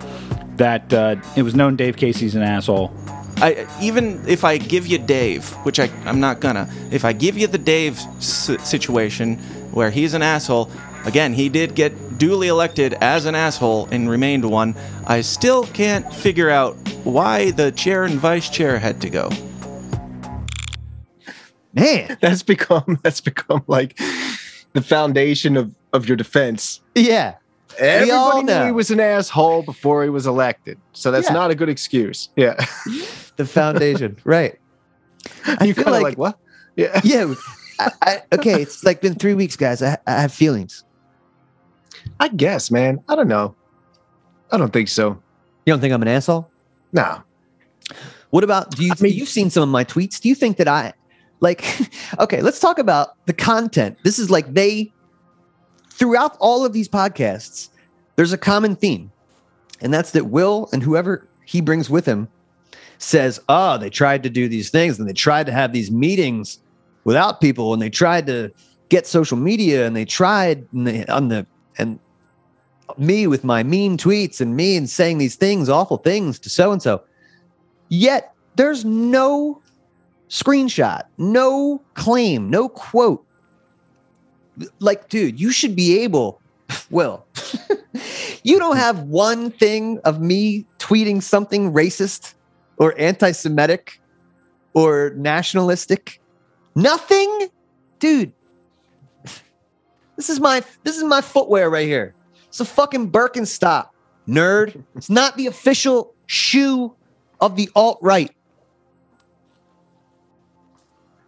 that 0.57 0.93
uh, 0.93 1.17
it 1.37 1.43
was 1.43 1.55
known 1.55 1.77
Dave 1.77 1.97
Casey's 1.97 2.35
an 2.35 2.43
asshole. 2.43 2.93
I 3.39 3.67
even 3.81 4.23
if 4.29 4.45
I 4.45 4.59
give 4.59 4.87
you 4.87 4.99
Dave, 4.99 5.49
which 5.65 5.81
I 5.81 5.91
I'm 6.05 6.21
not 6.21 6.41
gonna, 6.41 6.69
if 6.91 7.05
I 7.05 7.13
give 7.13 7.37
you 7.39 7.47
the 7.47 7.59
Dave 7.59 7.99
s- 8.19 8.51
situation 8.69 9.39
where 9.73 9.91
he's 9.91 10.15
an 10.15 10.23
asshole, 10.23 10.71
Again, 11.05 11.33
he 11.33 11.49
did 11.49 11.75
get 11.75 12.19
duly 12.19 12.47
elected 12.47 12.95
as 12.95 13.27
an 13.27 13.35
asshole 13.35 13.89
and 13.91 14.09
remained 14.09 14.49
one. 14.49 14.77
I 15.07 15.23
still 15.23 15.65
can't 15.65 16.13
figure 16.15 16.49
out 16.49 16.77
why 17.03 17.51
the 17.51 17.73
chair 17.73 18.05
and 18.05 18.15
vice 18.15 18.49
chair 18.49 18.79
had 18.79 19.01
to 19.01 19.11
go. 19.11 19.29
Man, 21.75 22.17
that's 22.21 22.43
become 22.43 23.01
that's 23.03 23.21
become 23.21 23.65
like 23.67 23.99
the 24.73 24.83
foundation 24.83 25.57
of 25.57 25.71
of 25.93 26.07
your 26.09 26.17
defense. 26.17 26.81
Yeah. 26.95 27.35
Everybody 27.79 28.11
all 28.11 28.43
knew 28.43 28.47
know. 28.53 28.67
he 28.67 28.73
was 28.73 28.91
an 28.91 29.01
asshole 29.01 29.63
before 29.63 30.03
he 30.03 30.11
was 30.11 30.27
elected, 30.27 30.79
so 30.93 31.11
that's 31.11 31.29
Yeah. 31.29 31.33
not 31.35 31.51
a 31.51 31.55
good 31.55 31.71
excuse. 31.71 32.29
Yeah, 32.37 32.55
the 33.37 33.47
foundation, 33.47 34.19
right? 34.25 34.59
I 35.47 35.65
you 35.65 35.73
feel 35.75 35.85
kind 35.85 35.97
of 35.97 36.03
like- 36.03 36.03
like, 36.03 36.19
what? 36.19 36.39
Yeah, 36.77 37.01
Yeah. 37.03 37.35
I, 37.79 37.91
I, 38.03 38.23
okay, 38.35 38.61
it's 38.61 38.85
like 38.85 39.01
been 39.01 39.15
three 39.15 39.33
weeks, 39.35 39.57
guys. 39.57 39.83
I, 39.83 39.97
I 40.07 40.21
have 40.21 40.33
feelings. 40.35 40.85
I 42.21 42.29
guess, 42.29 42.71
man. 42.71 43.03
I 43.09 43.17
don't 43.17 43.29
know. 43.29 43.55
I 44.51 44.59
don't 44.59 44.73
think 44.73 44.89
so. 44.89 45.21
You 45.65 45.73
don't 45.73 45.81
think 45.81 45.95
I'm 45.95 46.03
an 46.03 46.09
asshole? 46.09 46.51
No. 46.93 47.23
What 48.31 48.45
about 48.45 48.71
do 48.73 48.85
you? 48.85 48.93
you've 49.01 49.29
seen 49.29 49.49
some 49.51 49.63
of 49.63 49.69
my 49.71 49.85
tweets. 49.85 50.21
Do 50.21 50.29
you 50.29 50.35
think 50.35 50.59
that 50.59 50.69
I 50.69 50.93
like? 51.43 51.65
Okay, 52.19 52.43
let's 52.43 52.61
talk 52.61 52.79
about 52.79 53.17
the 53.25 53.33
content. 53.33 53.97
This 54.05 54.19
is 54.19 54.31
like 54.31 54.53
they 54.53 54.93
throughout 55.91 56.37
all 56.41 56.65
of 56.65 56.75
these 56.75 56.89
podcasts. 56.89 57.71
There's 58.17 58.35
a 58.35 58.39
common 58.39 58.77
theme, 58.77 59.11
and 59.81 59.93
that's 59.93 60.11
that 60.11 60.27
Will 60.27 60.69
and 60.73 60.83
whoever 60.83 61.27
he 61.47 61.63
brings 61.63 61.89
with 61.89 62.05
him 62.05 62.29
says, 62.99 63.41
"Oh, 63.49 63.79
they 63.79 63.89
tried 63.89 64.23
to 64.25 64.31
do 64.31 64.47
these 64.47 64.69
things, 64.69 64.99
and 64.99 65.09
they 65.09 65.15
tried 65.15 65.47
to 65.47 65.53
have 65.53 65.73
these 65.73 65.91
meetings 65.91 66.59
without 67.05 67.41
people, 67.41 67.73
and 67.73 67.81
they 67.81 67.91
tried 67.91 68.27
to 68.27 68.53
get 68.91 69.07
social 69.07 69.39
media, 69.39 69.87
and 69.87 69.97
they 69.97 70.05
tried 70.05 70.67
and 70.73 70.87
they, 70.87 71.07
on 71.07 71.29
the 71.29 71.47
and." 71.79 71.99
Me 72.99 73.27
with 73.27 73.43
my 73.43 73.63
mean 73.63 73.97
tweets 73.97 74.39
and 74.39 74.55
me 74.55 74.77
and 74.77 74.91
saying 74.91 75.17
these 75.17 75.35
things, 75.35 75.71
awful 75.71 75.97
things 75.97 76.39
to 76.39 76.51
so 76.51 76.73
and 76.73 76.83
so. 76.83 77.03
Yet 77.89 78.35
there's 78.57 78.85
no 78.85 79.63
screenshot, 80.33 81.03
no 81.19 81.83
claim, 81.93 82.49
no 82.49 82.69
quote. 82.69 83.25
Like, 84.81 85.09
dude, 85.09 85.39
you 85.39 85.53
should 85.53 85.77
be 85.77 86.01
able, 86.01 86.41
Will, 86.91 87.25
you 88.43 88.59
don't 88.59 88.77
have 88.77 89.01
one 89.01 89.51
thing 89.51 89.99
of 90.05 90.21
me 90.21 90.67
tweeting 90.79 91.23
something 91.23 91.73
racist 91.73 92.35
or 92.79 92.99
anti 92.99 93.31
Semitic 93.33 94.01
or 94.73 95.13
nationalistic. 95.17 96.21
Nothing? 96.75 97.49
Dude. 97.99 98.33
This 100.15 100.29
is 100.29 100.39
my 100.39 100.63
this 100.85 100.99
is 100.99 101.05
my 101.05 101.23
footwear 101.23 101.71
right 101.71 101.87
here. 101.87 102.15
It's 102.47 102.61
a 102.61 102.67
fucking 102.67 103.11
Birkenstock, 103.11 103.89
nerd. 104.29 104.85
It's 104.95 105.09
not 105.09 105.37
the 105.39 105.47
official 105.47 106.15
shoe 106.27 106.95
of 107.41 107.57
the 107.57 107.71
alt 107.75 107.99
right. 108.03 108.31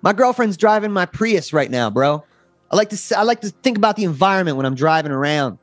My 0.05 0.13
girlfriend's 0.13 0.59
driving 0.59 0.93
my 0.93 1.07
Prius 1.07 1.55
right 1.55 1.71
now, 1.71 1.89
bro. 1.89 2.23
I 2.71 2.77
like 2.77 2.91
to 2.91 3.19
I 3.19 3.23
like 3.23 3.41
to 3.41 3.49
think 3.49 3.79
about 3.79 3.97
the 3.97 4.05
environment 4.05 4.59
when 4.59 4.67
I'm 4.67 4.75
driving 4.75 5.11
around. 5.11 5.59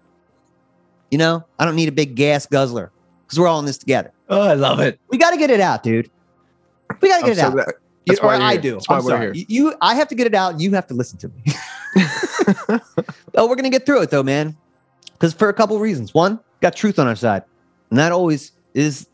You 1.12 1.20
know, 1.20 1.46
I 1.60 1.66
don't 1.66 1.76
need 1.76 1.90
a 1.90 1.92
big 1.92 2.16
gas 2.16 2.48
guzzler 2.48 2.92
because 3.26 3.40
we're 3.40 3.48
all 3.48 3.60
in 3.60 3.66
this 3.66 3.78
together. 3.78 4.12
Oh, 4.30 4.42
I 4.42 4.54
love 4.56 4.80
it. 4.80 5.00
We 5.10 5.18
got 5.20 5.32
to 5.32 5.38
get 5.38 5.52
it 5.52 5.60
out, 5.60 5.84
dude. 5.84 6.10
We 7.02 7.10
got 7.10 7.20
to 7.20 7.26
get 7.26 7.38
I'm 7.40 7.54
it 7.54 7.56
so 7.56 7.60
out. 7.62 7.68
You- 7.68 7.74
that's 8.08 8.20
or 8.22 8.32
I 8.32 8.54
here. 8.54 8.62
do. 8.62 8.72
That's 8.74 8.90
why 8.90 8.98
I'm 8.98 9.04
we're 9.04 9.10
sorry. 9.12 9.26
here. 9.26 9.34
You, 9.36 9.46
you- 9.70 9.76
I 9.80 9.94
have 9.94 10.08
to 10.08 10.16
get 10.16 10.26
it 10.26 10.34
out, 10.34 10.54
and 10.54 10.62
you 10.62 10.72
have 10.72 10.88
to 10.88 10.96
listen 10.96 11.20
to 11.20 11.28
me. 11.30 11.44
oh, 13.36 13.48
we're 13.48 13.56
gonna 13.56 13.70
get 13.70 13.86
through 13.86 14.02
it 14.02 14.10
though, 14.10 14.24
man. 14.24 14.58
Because 15.14 15.34
for 15.34 15.50
a 15.50 15.54
couple 15.54 15.78
reasons. 15.80 16.14
One, 16.16 16.40
got 16.62 16.76
truth 16.76 16.98
on 16.98 17.06
our 17.08 17.16
side, 17.16 17.44
and 17.92 18.00
that 18.00 18.12
always 18.12 18.54
is. 18.74 19.08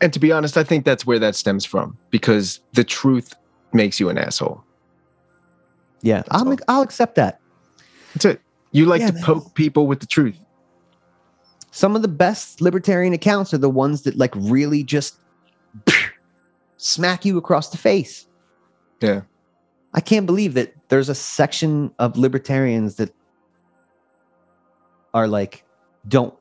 And 0.00 0.12
to 0.14 0.18
be 0.18 0.32
honest, 0.32 0.56
I 0.56 0.64
think 0.64 0.84
that's 0.86 1.04
where 1.06 1.18
that 1.18 1.34
stems 1.34 1.64
from 1.66 1.98
because 2.10 2.60
the 2.72 2.84
truth 2.84 3.34
makes 3.74 3.98
you 4.00 4.08
an 4.08 4.18
asshole. 4.18 4.62
Yeah, 6.02 6.22
I'll 6.30 6.56
I'll 6.68 6.82
accept 6.82 7.14
that. 7.16 7.40
That's 8.14 8.24
it. 8.26 8.40
You 8.72 8.86
like 8.86 9.00
Yeah, 9.00 9.08
to 9.08 9.12
man. 9.14 9.22
poke 9.22 9.54
people 9.54 9.86
with 9.86 10.00
the 10.00 10.06
truth. 10.06 10.38
Some 11.70 11.96
of 11.96 12.02
the 12.02 12.08
best 12.08 12.60
libertarian 12.60 13.12
accounts 13.12 13.52
are 13.52 13.58
the 13.58 13.70
ones 13.70 14.02
that 14.02 14.16
like 14.16 14.32
really 14.36 14.82
just 14.84 15.18
smack 16.76 17.24
you 17.24 17.36
across 17.38 17.70
the 17.70 17.78
face. 17.78 18.26
Yeah. 19.00 19.22
I 19.94 20.00
can't 20.00 20.26
believe 20.26 20.54
that 20.54 20.74
there's 20.88 21.08
a 21.08 21.14
section 21.14 21.92
of 21.98 22.16
libertarians 22.16 22.96
that 22.96 23.12
are 25.14 25.26
like 25.28 25.64
don't 26.08 26.34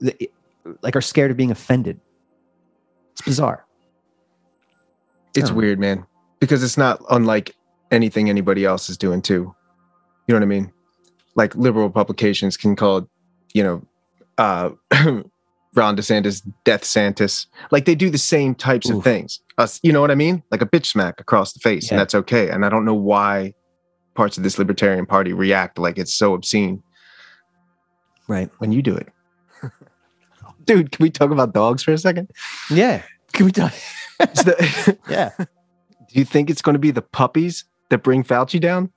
like 0.82 0.96
are 0.96 1.02
scared 1.02 1.32
of 1.32 1.38
being 1.38 1.52
offended. 1.52 2.00
It's 3.13 3.22
bizarre. 3.22 3.65
It's 5.36 5.50
Oh. 5.52 5.54
weird, 5.54 5.80
man, 5.80 6.06
because 6.43 6.62
it's 6.62 6.77
not 6.77 7.01
unlike 7.10 7.56
anything 7.89 8.29
anybody 8.29 8.65
else 8.65 8.89
is 8.89 8.97
doing 8.97 9.21
too. 9.21 9.56
You 10.27 10.34
know 10.34 10.36
what 10.36 10.43
I 10.43 10.45
mean? 10.45 10.73
Like 11.36 11.56
liberal 11.56 11.89
publications 11.89 12.58
can 12.58 12.75
call, 12.75 13.08
you 13.53 13.63
know, 13.63 13.82
uh, 14.38 14.71
Ron 15.73 15.95
DeSantis 15.95 16.45
Death 16.65 16.84
Santis. 16.84 17.47
Like 17.71 17.86
they 17.86 17.95
do 17.95 18.10
the 18.10 18.17
same 18.17 18.56
types 18.56 18.89
of 18.89 19.01
things. 19.06 19.39
Us, 19.58 19.79
you 19.84 19.93
know 19.93 20.01
what 20.01 20.12
I 20.12 20.15
mean? 20.15 20.43
Like 20.51 20.62
a 20.62 20.65
bitch 20.65 20.88
smack 20.88 21.21
across 21.21 21.53
the 21.53 21.62
face, 21.62 21.89
and 21.89 21.97
that's 21.97 22.13
okay. 22.13 22.49
And 22.49 22.65
I 22.65 22.69
don't 22.69 22.84
know 22.84 22.93
why 22.93 23.53
parts 24.13 24.36
of 24.36 24.43
this 24.43 24.60
libertarian 24.60 25.06
party 25.06 25.32
react 25.32 25.79
like 25.79 25.97
it's 25.97 26.13
so 26.13 26.34
obscene. 26.34 26.84
Right. 28.27 28.49
When 28.58 28.73
you 28.73 28.82
do 28.82 28.97
it. 28.97 29.08
Dude, 30.65 30.91
can 30.91 31.01
we 31.01 31.10
talk 31.10 31.32
about 31.32 31.53
dogs 31.53 31.84
for 31.84 31.93
a 31.93 31.97
second? 31.97 32.29
Yeah. 32.69 33.01
Can 33.32 33.45
we 33.45 33.53
talk? 33.53 33.73
yeah. 35.10 35.32
Do 36.13 36.19
you 36.19 36.26
think 36.26 36.49
it's 36.49 36.62
going 36.62 36.73
to 36.73 36.80
be 36.80 36.91
the 36.91 37.02
puppies 37.02 37.65
that 37.89 38.04
bring 38.04 38.23
Fauci 38.23 38.62
down? 38.62 38.91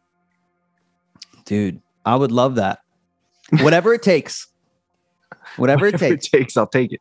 Dude, 1.46 1.80
I 2.04 2.14
would 2.14 2.30
love 2.30 2.56
that. 2.56 2.80
Whatever 3.60 3.94
it 3.94 4.02
takes. 4.02 4.48
Whatever, 5.56 5.86
it 5.86 5.98
takes. 5.98 6.26
it 6.26 6.30
takes, 6.30 6.56
I'll 6.56 6.66
take 6.66 6.92
it. 6.92 7.00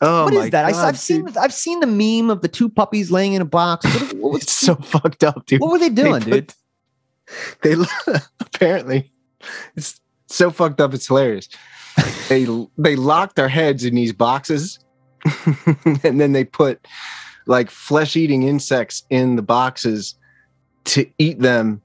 Oh 0.00 0.24
what 0.24 0.34
is 0.34 0.50
that? 0.50 0.66
I, 0.66 0.72
God, 0.72 0.84
I've 0.86 0.98
seen 0.98 1.26
I've 1.36 1.52
seen 1.52 1.80
the 1.80 1.86
meme 1.86 2.30
of 2.30 2.42
the 2.42 2.48
two 2.48 2.68
puppies 2.68 3.10
laying 3.10 3.32
in 3.32 3.42
a 3.42 3.46
box. 3.46 3.84
What, 3.86 4.12
what, 4.14 4.32
was- 4.34 4.42
It's 4.42 4.52
so 4.52 4.76
fucked 4.76 5.24
up, 5.24 5.46
dude. 5.46 5.60
what 5.60 5.72
were 5.72 5.78
they 5.78 5.88
doing, 5.88 6.22
put- 6.22 6.30
dude? 6.30 6.54
They 7.62 7.74
apparently 8.40 9.10
it's 9.74 10.00
so 10.26 10.50
fucked 10.50 10.80
up. 10.80 10.94
It's 10.94 11.06
hilarious. 11.08 11.48
They 12.28 12.46
they 12.78 12.96
locked 12.96 13.36
their 13.36 13.48
heads 13.48 13.84
in 13.84 13.94
these 13.94 14.12
boxes, 14.14 14.78
and 16.02 16.18
then 16.20 16.32
they 16.32 16.44
put 16.44 16.86
like 17.46 17.70
flesh 17.70 18.16
eating 18.16 18.44
insects 18.44 19.04
in 19.10 19.36
the 19.36 19.42
boxes 19.42 20.14
to 20.84 21.06
eat 21.18 21.38
them 21.38 21.82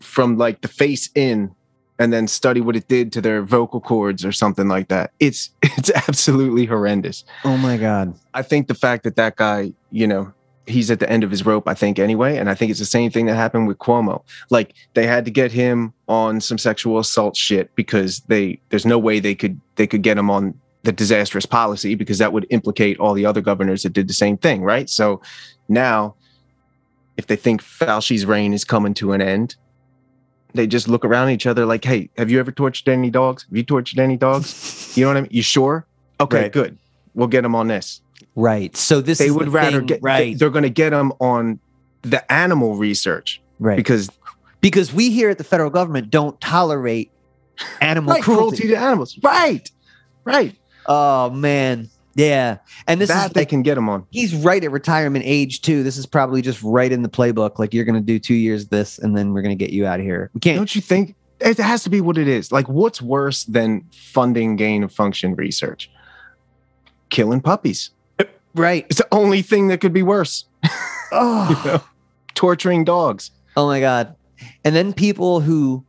from 0.00 0.36
like 0.36 0.60
the 0.60 0.68
face 0.68 1.10
in 1.14 1.54
and 1.98 2.12
then 2.12 2.28
study 2.28 2.60
what 2.60 2.76
it 2.76 2.86
did 2.88 3.12
to 3.12 3.20
their 3.20 3.42
vocal 3.42 3.80
cords 3.80 4.24
or 4.24 4.32
something 4.32 4.68
like 4.68 4.88
that. 4.88 5.12
It's 5.20 5.50
it's 5.62 5.90
absolutely 5.90 6.66
horrendous. 6.66 7.24
Oh 7.44 7.56
my 7.56 7.76
god. 7.76 8.14
I 8.34 8.42
think 8.42 8.68
the 8.68 8.74
fact 8.74 9.04
that 9.04 9.16
that 9.16 9.36
guy, 9.36 9.72
you 9.90 10.06
know, 10.06 10.32
he's 10.66 10.90
at 10.90 11.00
the 11.00 11.10
end 11.10 11.24
of 11.24 11.30
his 11.30 11.44
rope, 11.44 11.66
I 11.66 11.74
think 11.74 11.98
anyway, 11.98 12.36
and 12.36 12.48
I 12.48 12.54
think 12.54 12.70
it's 12.70 12.80
the 12.80 12.86
same 12.86 13.10
thing 13.10 13.26
that 13.26 13.34
happened 13.34 13.66
with 13.66 13.78
Cuomo. 13.78 14.22
Like 14.50 14.74
they 14.94 15.06
had 15.06 15.24
to 15.24 15.30
get 15.30 15.50
him 15.50 15.92
on 16.08 16.40
some 16.40 16.58
sexual 16.58 16.98
assault 16.98 17.36
shit 17.36 17.74
because 17.74 18.20
they 18.28 18.60
there's 18.68 18.86
no 18.86 18.98
way 18.98 19.18
they 19.20 19.34
could 19.34 19.60
they 19.76 19.86
could 19.86 20.02
get 20.02 20.18
him 20.18 20.30
on 20.30 20.58
the 20.88 20.92
disastrous 20.92 21.44
policy 21.44 21.94
because 21.94 22.16
that 22.16 22.32
would 22.32 22.46
implicate 22.48 22.98
all 22.98 23.12
the 23.12 23.26
other 23.26 23.42
governors 23.42 23.82
that 23.82 23.92
did 23.92 24.08
the 24.08 24.14
same 24.14 24.38
thing, 24.38 24.62
right? 24.62 24.88
So 24.88 25.20
now 25.68 26.14
if 27.18 27.26
they 27.26 27.36
think 27.36 27.62
Fauci's 27.62 28.24
reign 28.24 28.54
is 28.54 28.64
coming 28.64 28.94
to 28.94 29.12
an 29.12 29.20
end, 29.20 29.54
they 30.54 30.66
just 30.66 30.88
look 30.88 31.04
around 31.04 31.28
each 31.28 31.44
other 31.46 31.66
like, 31.66 31.84
"Hey, 31.84 32.08
have 32.16 32.30
you 32.30 32.40
ever 32.40 32.50
tortured 32.50 32.88
any 32.88 33.10
dogs? 33.10 33.42
Have 33.50 33.54
you 33.54 33.64
tortured 33.64 33.98
any 33.98 34.16
dogs? 34.16 34.94
You 34.96 35.04
know 35.04 35.10
what 35.10 35.18
I 35.18 35.20
mean? 35.20 35.30
You 35.30 35.42
sure? 35.42 35.84
Okay, 36.22 36.42
Right. 36.44 36.52
good. 36.52 36.78
We'll 37.12 37.28
get 37.28 37.42
them 37.42 37.54
on 37.54 37.68
this." 37.68 38.00
Right. 38.34 38.74
So 38.74 39.02
this 39.02 39.18
they 39.18 39.30
would 39.30 39.48
the 39.48 39.50
rather 39.50 39.78
thing, 39.80 39.86
get 39.88 40.00
right. 40.02 40.38
They're 40.38 40.48
going 40.48 40.62
to 40.62 40.70
get 40.70 40.90
them 40.90 41.12
on 41.20 41.58
the 42.00 42.20
animal 42.32 42.76
research, 42.76 43.42
Right. 43.58 43.76
Because 43.76 44.08
because 44.62 44.94
we 44.94 45.10
here 45.10 45.28
at 45.28 45.36
the 45.36 45.44
federal 45.44 45.68
government 45.70 46.08
don't 46.08 46.40
tolerate 46.40 47.10
animal 47.82 48.14
right, 48.14 48.22
cruelty. 48.22 48.56
cruelty 48.56 48.68
to 48.68 48.80
animals. 48.80 49.18
Right, 49.22 49.70
right. 50.24 50.54
Oh 50.88 51.30
man. 51.30 51.88
Yeah. 52.14 52.58
And 52.88 53.00
this 53.00 53.10
that 53.10 53.26
is 53.26 53.32
they 53.32 53.42
like, 53.42 53.48
can 53.48 53.62
get 53.62 53.78
him 53.78 53.88
on. 53.88 54.04
he's 54.10 54.34
right 54.34 54.62
at 54.64 54.72
retirement 54.72 55.24
age 55.24 55.60
too. 55.62 55.84
This 55.84 55.96
is 55.96 56.06
probably 56.06 56.42
just 56.42 56.60
right 56.62 56.90
in 56.90 57.02
the 57.02 57.08
playbook. 57.08 57.58
Like 57.58 57.72
you're 57.72 57.84
gonna 57.84 58.00
do 58.00 58.18
two 58.18 58.34
years 58.34 58.66
this 58.68 58.98
and 58.98 59.16
then 59.16 59.32
we're 59.32 59.42
gonna 59.42 59.54
get 59.54 59.70
you 59.70 59.86
out 59.86 60.00
of 60.00 60.06
here. 60.06 60.30
We 60.34 60.40
can't 60.40 60.56
Don't 60.56 60.74
you 60.74 60.80
think 60.80 61.14
it 61.40 61.58
has 61.58 61.84
to 61.84 61.90
be 61.90 62.00
what 62.00 62.18
it 62.18 62.26
is? 62.26 62.50
Like, 62.50 62.68
what's 62.68 63.00
worse 63.00 63.44
than 63.44 63.84
funding 63.92 64.56
gain 64.56 64.82
of 64.82 64.90
function 64.92 65.36
research? 65.36 65.88
Killing 67.10 67.40
puppies. 67.40 67.90
right. 68.54 68.84
It's 68.88 68.98
the 68.98 69.06
only 69.12 69.42
thing 69.42 69.68
that 69.68 69.80
could 69.80 69.92
be 69.92 70.02
worse. 70.02 70.44
Oh. 71.10 71.62
You 71.64 71.70
know? 71.70 71.82
Torturing 72.34 72.84
dogs. 72.84 73.30
Oh 73.56 73.66
my 73.66 73.80
god. 73.80 74.14
And 74.62 74.76
then 74.76 74.92
people 74.92 75.40
who 75.40 75.86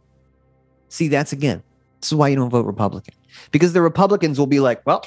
See, 0.90 1.08
that's 1.08 1.32
again. 1.32 1.62
This 2.02 2.12
is 2.12 2.16
why 2.16 2.30
you 2.30 2.36
don't 2.36 2.50
vote 2.50 2.66
Republican. 2.66 3.14
Because 3.52 3.74
the 3.74 3.82
Republicans 3.82 4.40
will 4.40 4.48
be 4.48 4.60
like, 4.60 4.86
well, 4.86 5.06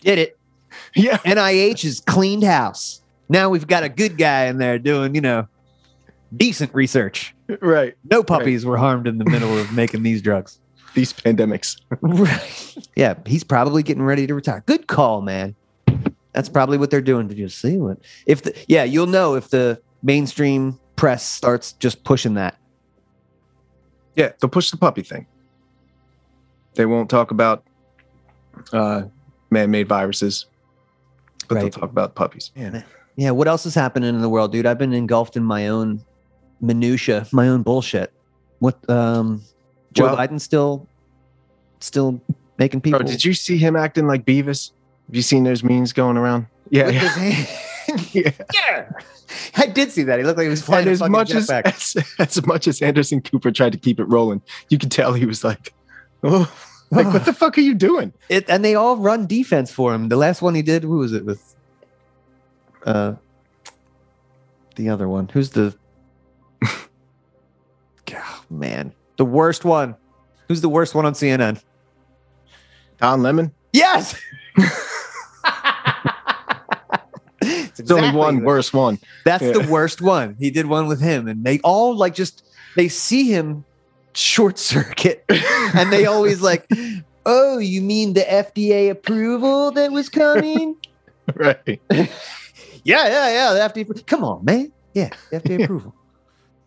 did 0.00 0.18
it. 0.18 0.38
Yeah. 0.96 1.18
NIH 1.18 1.82
has 1.82 2.00
cleaned 2.00 2.44
house. 2.44 3.02
Now 3.28 3.48
we've 3.48 3.66
got 3.66 3.82
a 3.82 3.88
good 3.88 4.16
guy 4.16 4.44
in 4.44 4.58
there 4.58 4.78
doing, 4.78 5.14
you 5.14 5.20
know, 5.20 5.48
decent 6.36 6.72
research. 6.74 7.34
Right. 7.60 7.96
No 8.10 8.22
puppies 8.22 8.64
were 8.64 8.76
harmed 8.76 9.08
in 9.08 9.18
the 9.18 9.24
middle 9.24 9.56
of 9.58 9.72
making 9.72 10.02
these 10.02 10.22
drugs. 10.22 10.60
These 10.94 11.12
pandemics. 11.12 11.80
right. 12.00 12.76
Yeah, 12.94 13.14
he's 13.26 13.42
probably 13.44 13.82
getting 13.82 14.04
ready 14.04 14.26
to 14.26 14.34
retire. 14.34 14.62
Good 14.66 14.86
call, 14.86 15.20
man. 15.20 15.56
That's 16.32 16.48
probably 16.48 16.78
what 16.78 16.90
they're 16.90 17.00
doing 17.00 17.28
to 17.28 17.34
just 17.34 17.60
see 17.60 17.78
what 17.78 17.98
if 18.26 18.42
the 18.42 18.54
yeah, 18.68 18.84
you'll 18.84 19.06
know 19.06 19.34
if 19.34 19.50
the 19.50 19.80
mainstream 20.02 20.78
press 20.96 21.28
starts 21.28 21.72
just 21.72 22.04
pushing 22.04 22.34
that. 22.34 22.56
Yeah, 24.16 24.32
they'll 24.40 24.50
push 24.50 24.70
the 24.70 24.76
puppy 24.76 25.02
thing. 25.02 25.26
They 26.74 26.86
won't 26.86 27.08
talk 27.08 27.30
about 27.30 27.64
uh, 28.72 29.04
man-made 29.50 29.88
viruses, 29.88 30.46
but 31.48 31.56
they'll 31.56 31.70
talk 31.70 31.90
about 31.90 32.14
puppies. 32.14 32.50
Yeah. 32.56 32.82
Yeah, 33.16 33.30
what 33.30 33.46
else 33.46 33.64
is 33.64 33.74
happening 33.74 34.08
in 34.08 34.20
the 34.20 34.28
world, 34.28 34.50
dude? 34.52 34.66
I've 34.66 34.78
been 34.78 34.92
engulfed 34.92 35.36
in 35.36 35.44
my 35.44 35.68
own 35.68 36.04
minutia, 36.60 37.26
my 37.32 37.48
own 37.48 37.62
bullshit. 37.62 38.12
What 38.58 38.88
um 38.90 39.42
Joe 39.92 40.04
Well- 40.04 40.16
Biden 40.16 40.40
still 40.40 40.88
still 41.80 42.20
making 42.58 42.80
people 42.80 43.00
Bro, 43.00 43.08
did 43.08 43.24
you 43.24 43.34
see 43.34 43.56
him 43.56 43.76
acting 43.76 44.06
like 44.06 44.24
Beavis? 44.24 44.72
Have 45.06 45.14
you 45.14 45.22
seen 45.22 45.44
those 45.44 45.62
memes 45.62 45.92
going 45.92 46.16
around? 46.16 46.46
Yeah. 46.70 46.86
with 46.86 46.94
yeah. 46.94 47.00
his 47.00 47.14
hand? 47.14 48.08
yeah. 48.12 48.30
yeah. 48.52 48.90
I 49.56 49.66
did 49.66 49.90
see 49.92 50.02
that. 50.04 50.18
He 50.18 50.24
looked 50.24 50.38
like 50.38 50.44
he 50.44 50.50
was 50.50 50.62
flying 50.62 50.86
And 50.86 50.92
as 50.92 51.00
fucking 51.00 51.12
much 51.12 51.34
as, 51.34 51.48
jetpack. 51.48 51.66
as 52.20 52.36
as 52.38 52.46
much 52.46 52.66
as 52.66 52.82
Anderson 52.82 53.20
Cooper 53.20 53.52
tried 53.52 53.72
to 53.72 53.78
keep 53.78 54.00
it 54.00 54.04
rolling, 54.04 54.42
you 54.70 54.78
could 54.78 54.90
tell 54.90 55.12
he 55.12 55.26
was 55.26 55.44
like, 55.44 55.72
"Oh, 55.76 55.83
like 56.90 57.06
what 57.12 57.24
the 57.24 57.32
fuck 57.32 57.56
are 57.58 57.62
you 57.62 57.74
doing?" 57.74 58.12
it 58.28 58.48
and 58.48 58.64
they 58.64 58.74
all 58.74 58.96
run 58.96 59.26
defense 59.26 59.70
for 59.70 59.94
him. 59.94 60.08
The 60.08 60.16
last 60.16 60.42
one 60.42 60.54
he 60.54 60.62
did, 60.62 60.82
who 60.82 60.98
was 60.98 61.12
it 61.12 61.24
with? 61.24 61.54
Uh, 62.84 63.14
the 64.76 64.88
other 64.88 65.08
one. 65.08 65.28
Who's 65.28 65.50
the? 65.50 65.74
God, 68.06 68.24
man, 68.50 68.92
the 69.16 69.24
worst 69.24 69.64
one. 69.64 69.94
Who's 70.48 70.60
the 70.60 70.68
worst 70.68 70.94
one 70.94 71.06
on 71.06 71.14
CNN? 71.14 71.62
Don 72.98 73.22
Lemon. 73.22 73.52
Yes. 73.72 74.18
It's 77.76 77.90
only 77.90 78.12
one 78.12 78.44
worst 78.44 78.72
one. 78.72 78.98
That's 79.24 79.42
Yeah. 79.42 79.52
the 79.52 79.66
worst 79.68 80.00
one. 80.00 80.36
He 80.38 80.50
did 80.50 80.66
one 80.66 80.86
with 80.86 81.00
him, 81.00 81.28
and 81.28 81.44
they 81.44 81.58
all 81.60 81.94
like 81.96 82.14
just 82.14 82.44
they 82.76 82.88
see 82.88 83.24
him 83.30 83.64
short 84.14 84.58
circuit, 84.58 85.24
and 85.28 85.92
they 85.92 86.06
always 86.06 86.40
like, 86.40 86.68
"Oh, 87.26 87.58
you 87.58 87.80
mean 87.82 88.14
the 88.14 88.22
FDA 88.22 88.90
approval 88.90 89.70
that 89.72 89.92
was 89.92 90.08
coming?" 90.08 90.76
right. 91.34 91.80
yeah, 91.90 92.06
yeah, 92.84 93.28
yeah. 93.28 93.52
The 93.72 93.84
FDA. 93.84 94.06
Come 94.06 94.24
on, 94.24 94.44
man. 94.44 94.72
Yeah, 94.94 95.10
FDA 95.32 95.64
approval. 95.64 95.94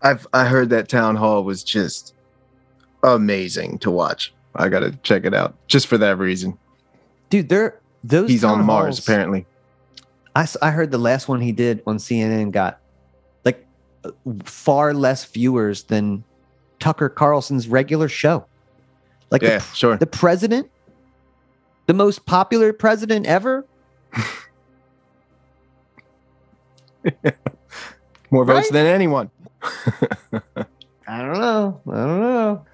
I've 0.01 0.27
I 0.33 0.45
heard 0.45 0.69
that 0.69 0.89
town 0.89 1.15
hall 1.15 1.43
was 1.43 1.63
just 1.63 2.13
amazing 3.03 3.79
to 3.79 3.91
watch. 3.91 4.33
I 4.55 4.69
gotta 4.69 4.91
check 5.03 5.25
it 5.25 5.33
out 5.33 5.55
just 5.67 5.87
for 5.87 5.97
that 5.97 6.17
reason. 6.17 6.57
Dude, 7.29 7.49
they're 7.49 7.79
those. 8.03 8.29
He's 8.29 8.43
on 8.43 8.65
Mars 8.65 8.97
halls- 8.97 8.99
apparently. 8.99 9.45
I 10.61 10.69
heard 10.69 10.91
the 10.91 10.99
last 10.99 11.27
one 11.27 11.41
he 11.41 11.51
did 11.51 11.81
on 11.87 11.97
CNN 11.97 12.51
got 12.51 12.79
like 13.43 13.65
far 14.43 14.93
less 14.93 15.25
viewers 15.25 15.83
than 15.83 16.23
Tucker 16.79 17.09
Carlson's 17.09 17.67
regular 17.67 18.07
show. 18.09 18.45
Like 19.31 19.41
Yeah, 19.41 19.57
the, 19.59 19.75
sure. 19.75 19.97
the 19.97 20.07
president, 20.07 20.69
the 21.85 21.93
most 21.93 22.25
popular 22.25 22.73
president 22.73 23.25
ever. 23.25 23.65
More 28.31 28.43
votes 28.45 28.67
Right? 28.67 28.71
than 28.73 28.85
anyone. 28.87 29.29
I 31.09 31.19
don't 31.21 31.39
know. 31.39 31.81
I 31.89 31.95
don't 31.95 32.19
know. 32.19 32.65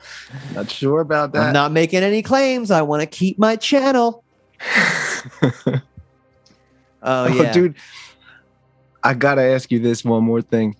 Not 0.55 0.69
sure 0.71 1.01
about 1.01 1.33
that. 1.33 1.47
I'm 1.47 1.53
not 1.53 1.71
making 1.71 2.01
any 2.01 2.23
claims. 2.23 2.71
I 2.71 2.81
want 2.81 3.01
to 3.01 3.05
keep 3.05 3.37
my 3.39 3.55
channel. 3.55 4.23
Oh, 7.05 7.25
oh 7.25 7.27
yeah, 7.27 7.51
dude. 7.51 7.75
I 9.03 9.13
gotta 9.13 9.41
ask 9.41 9.69
you 9.73 9.79
this 9.79 10.05
one 10.05 10.23
more 10.23 10.41
thing. 10.41 10.77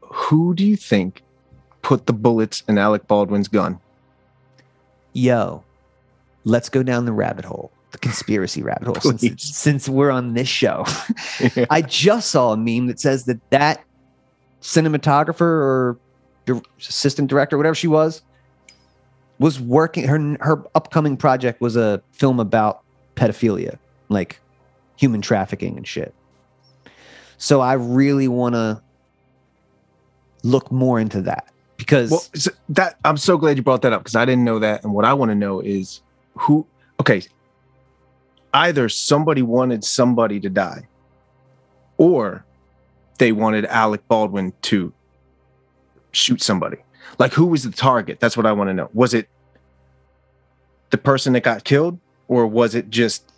Who 0.00 0.52
do 0.52 0.66
you 0.66 0.74
think 0.76 1.22
put 1.88 2.04
the 2.04 2.12
bullets 2.12 2.62
in 2.68 2.76
Alec 2.76 3.06
Baldwin's 3.08 3.48
gun? 3.48 3.80
Yo, 5.14 5.64
let's 6.44 6.68
go 6.68 6.82
down 6.82 7.06
the 7.06 7.12
rabbit 7.12 7.46
hole, 7.46 7.72
the 7.92 7.98
conspiracy 7.98 8.62
rabbit 8.62 8.88
hole. 8.88 9.16
Since, 9.16 9.56
since 9.56 9.88
we're 9.88 10.10
on 10.10 10.34
this 10.34 10.48
show, 10.48 10.84
I 11.70 11.80
just 11.80 12.30
saw 12.30 12.52
a 12.52 12.58
meme 12.58 12.88
that 12.88 13.00
says 13.00 13.24
that 13.24 13.40
that 13.48 13.82
cinematographer 14.60 15.40
or 15.40 15.98
assistant 16.78 17.30
director, 17.30 17.56
whatever 17.56 17.74
she 17.74 17.88
was, 17.88 18.20
was 19.38 19.58
working. 19.58 20.06
Her 20.06 20.36
her 20.40 20.62
upcoming 20.74 21.16
project 21.16 21.62
was 21.62 21.74
a 21.74 22.02
film 22.12 22.38
about 22.38 22.82
pedophilia, 23.16 23.78
like 24.10 24.40
human 24.96 25.22
trafficking 25.22 25.78
and 25.78 25.86
shit. 25.86 26.14
So 27.38 27.62
I 27.62 27.72
really 27.72 28.28
want 28.28 28.56
to 28.56 28.82
look 30.42 30.70
more 30.70 31.00
into 31.00 31.22
that 31.22 31.48
because 31.78 32.10
Well, 32.10 32.20
so 32.34 32.50
that 32.68 32.98
I'm 33.04 33.16
so 33.16 33.38
glad 33.38 33.56
you 33.56 33.62
brought 33.62 33.80
that 33.82 33.94
up 33.94 34.02
because 34.02 34.16
I 34.16 34.26
didn't 34.26 34.44
know 34.44 34.58
that. 34.58 34.84
And 34.84 34.92
what 34.92 35.06
I 35.06 35.14
want 35.14 35.30
to 35.30 35.34
know 35.34 35.60
is 35.60 36.02
who. 36.34 36.66
Okay, 37.00 37.22
either 38.52 38.88
somebody 38.88 39.40
wanted 39.40 39.84
somebody 39.84 40.40
to 40.40 40.50
die, 40.50 40.86
or 41.96 42.44
they 43.18 43.32
wanted 43.32 43.64
Alec 43.66 44.06
Baldwin 44.08 44.52
to 44.62 44.92
shoot 46.12 46.42
somebody. 46.42 46.78
Like, 47.18 47.32
who 47.32 47.46
was 47.46 47.62
the 47.62 47.70
target? 47.70 48.20
That's 48.20 48.36
what 48.36 48.44
I 48.44 48.52
want 48.52 48.68
to 48.68 48.74
know. 48.74 48.90
Was 48.92 49.14
it 49.14 49.28
the 50.90 50.98
person 50.98 51.32
that 51.34 51.42
got 51.42 51.64
killed, 51.64 51.98
or 52.26 52.46
was 52.46 52.74
it 52.74 52.90
just 52.90 53.32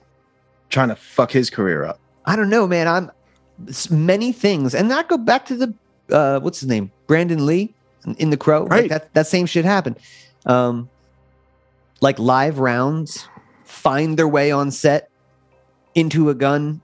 trying 0.70 0.88
to 0.88 0.96
fuck 0.96 1.30
his 1.30 1.50
career 1.50 1.84
up? 1.84 2.00
I 2.24 2.34
don't 2.34 2.48
know, 2.48 2.66
man. 2.66 2.88
I'm 2.88 3.10
many 3.90 4.32
things, 4.32 4.74
and 4.74 4.90
that 4.90 5.08
go 5.08 5.18
back 5.18 5.44
to 5.46 5.56
the 5.56 5.74
uh, 6.10 6.40
what's 6.40 6.60
his 6.60 6.68
name, 6.68 6.90
Brandon 7.06 7.44
Lee 7.44 7.74
in- 8.18 8.30
The 8.30 8.36
Crow. 8.36 8.62
Like 8.62 8.70
Right. 8.70 8.90
that 8.90 9.14
that 9.14 9.26
same 9.26 9.46
shit 9.46 9.64
happened. 9.64 9.96
Um, 10.46 10.88
like 12.00 12.18
live 12.18 12.58
rounds 12.58 13.28
find 13.64 14.18
their 14.18 14.28
way 14.28 14.50
on 14.50 14.70
set 14.70 15.10
into 15.94 16.30
a 16.30 16.34
gun. 16.34 16.80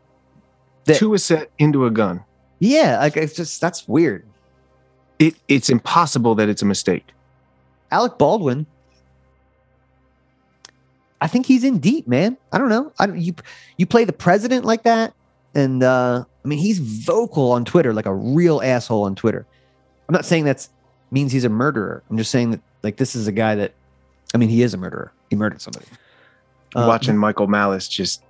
That, 0.84 0.96
to 0.98 1.14
a 1.14 1.18
set 1.18 1.50
into 1.58 1.84
a 1.86 1.90
gun. 1.90 2.22
yeah, 2.58 2.98
like 3.00 3.16
it's 3.16 3.34
just 3.34 3.60
that's 3.60 3.88
weird. 3.88 4.24
It 5.18 5.34
it's 5.48 5.70
impossible 5.70 6.34
that 6.36 6.48
it's 6.48 6.62
a 6.62 6.66
mistake. 6.66 7.06
Alec 7.90 8.18
Baldwin. 8.18 8.66
I 11.20 11.28
think 11.28 11.46
he's 11.46 11.64
in 11.64 11.78
deep, 11.78 12.06
man. 12.06 12.36
I 12.52 12.58
don't 12.58 12.68
know. 12.68 12.92
I 12.98 13.06
don't, 13.06 13.18
you 13.20 13.34
you 13.78 13.86
play 13.86 14.04
the 14.04 14.12
president 14.12 14.64
like 14.64 14.82
that, 14.82 15.14
and 15.54 15.82
uh, 15.82 16.24
I 16.44 16.48
mean 16.48 16.58
he's 16.58 16.78
vocal 16.78 17.52
on 17.52 17.64
Twitter 17.64 17.94
like 17.94 18.06
a 18.06 18.14
real 18.14 18.60
asshole 18.62 19.04
on 19.04 19.14
Twitter. 19.14 19.46
I'm 20.08 20.12
not 20.12 20.24
saying 20.26 20.44
that's 20.44 20.68
means 21.10 21.32
he's 21.32 21.44
a 21.44 21.48
murderer. 21.48 22.02
I'm 22.10 22.16
just 22.16 22.30
saying 22.30 22.50
that 22.52 22.60
like 22.82 22.96
this 22.96 23.14
is 23.14 23.26
a 23.26 23.32
guy 23.32 23.54
that, 23.56 23.72
I 24.34 24.38
mean 24.38 24.48
he 24.48 24.62
is 24.62 24.74
a 24.74 24.76
murderer. 24.76 25.12
He 25.30 25.36
murdered 25.36 25.60
somebody. 25.60 25.86
Uh, 26.74 26.84
Watching 26.86 27.16
Michael 27.16 27.46
Malice 27.46 27.88
just 27.88 28.22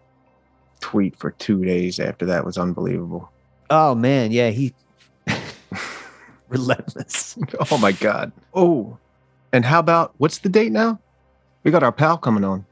tweet 0.80 1.16
for 1.16 1.32
two 1.32 1.64
days 1.64 1.98
after 1.98 2.26
that 2.26 2.44
was 2.44 2.58
unbelievable. 2.58 3.30
Oh 3.70 3.94
man, 3.94 4.30
yeah, 4.30 4.50
he 4.50 4.72
relentless. 6.48 7.38
Oh 7.70 7.78
my 7.78 7.92
god. 7.92 8.32
Oh, 8.54 8.98
and 9.52 9.64
how 9.64 9.80
about 9.80 10.14
what's 10.18 10.38
the 10.38 10.48
date 10.48 10.72
now? 10.72 11.00
We 11.64 11.70
got 11.70 11.82
our 11.82 11.92
pal 11.92 12.18
coming 12.18 12.44
on. 12.44 12.64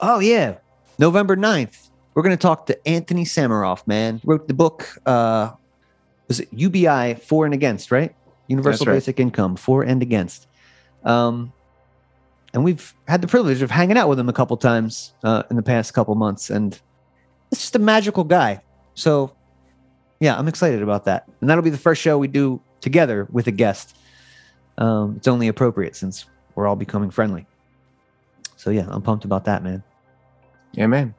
Oh 0.00 0.18
yeah, 0.18 0.56
November 0.98 1.36
9th. 1.36 1.88
We're 2.14 2.22
gonna 2.22 2.36
talk 2.36 2.66
to 2.66 2.88
Anthony 2.88 3.24
Samaroff, 3.24 3.86
man. 3.86 4.20
Wrote 4.24 4.48
the 4.48 4.54
book. 4.54 4.88
Uh, 5.06 5.52
was 6.28 6.40
it 6.40 6.48
UBI 6.52 7.14
for 7.14 7.44
and 7.44 7.54
against, 7.54 7.90
right? 7.92 8.14
Universal 8.48 8.86
right. 8.86 8.94
Basic 8.94 9.20
Income 9.20 9.56
for 9.56 9.82
and 9.82 10.02
against. 10.02 10.46
Um, 11.04 11.52
and 12.54 12.64
we've 12.64 12.94
had 13.06 13.20
the 13.20 13.26
privilege 13.26 13.62
of 13.62 13.70
hanging 13.70 13.96
out 13.96 14.08
with 14.08 14.18
him 14.18 14.28
a 14.28 14.32
couple 14.32 14.56
times 14.56 15.12
uh, 15.24 15.42
in 15.50 15.56
the 15.56 15.62
past 15.62 15.92
couple 15.94 16.14
months, 16.14 16.48
and 16.50 16.80
it's 17.52 17.60
just 17.60 17.76
a 17.76 17.78
magical 17.78 18.24
guy. 18.24 18.62
So, 18.94 19.34
yeah, 20.20 20.38
I'm 20.38 20.48
excited 20.48 20.82
about 20.82 21.04
that, 21.04 21.28
and 21.40 21.50
that'll 21.50 21.62
be 21.62 21.70
the 21.70 21.76
first 21.78 22.00
show 22.00 22.16
we 22.18 22.28
do 22.28 22.60
together 22.80 23.28
with 23.30 23.46
a 23.46 23.50
guest. 23.50 23.96
Um, 24.78 25.16
it's 25.16 25.28
only 25.28 25.48
appropriate 25.48 25.96
since 25.96 26.26
we're 26.54 26.66
all 26.66 26.76
becoming 26.76 27.10
friendly. 27.10 27.46
So 28.56 28.70
yeah, 28.70 28.86
I'm 28.88 29.02
pumped 29.02 29.24
about 29.24 29.44
that, 29.44 29.62
man. 29.62 29.82
Yeah, 30.72 30.86
man. 30.86 31.14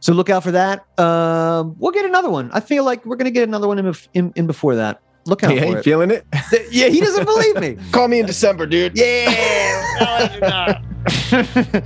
So 0.00 0.14
look 0.14 0.30
out 0.30 0.42
for 0.42 0.52
that. 0.52 0.86
Um, 0.98 1.76
we'll 1.78 1.92
get 1.92 2.06
another 2.06 2.30
one. 2.30 2.50
I 2.52 2.60
feel 2.60 2.84
like 2.84 3.04
we're 3.04 3.16
gonna 3.16 3.30
get 3.30 3.46
another 3.46 3.68
one 3.68 3.78
in, 3.78 3.94
in, 4.14 4.32
in 4.34 4.46
before 4.46 4.76
that. 4.76 5.02
Look 5.30 5.42
out 5.44 5.52
He 5.52 5.58
for 5.58 5.64
ain't 5.64 5.78
it. 5.78 5.82
feeling 5.84 6.10
it. 6.10 6.26
yeah, 6.70 6.88
he 6.88 7.00
doesn't 7.00 7.24
believe 7.24 7.56
me. 7.60 7.78
Call 7.92 8.08
me 8.08 8.20
in 8.20 8.26
December, 8.26 8.66
dude. 8.66 8.92
Yeah. 8.94 10.82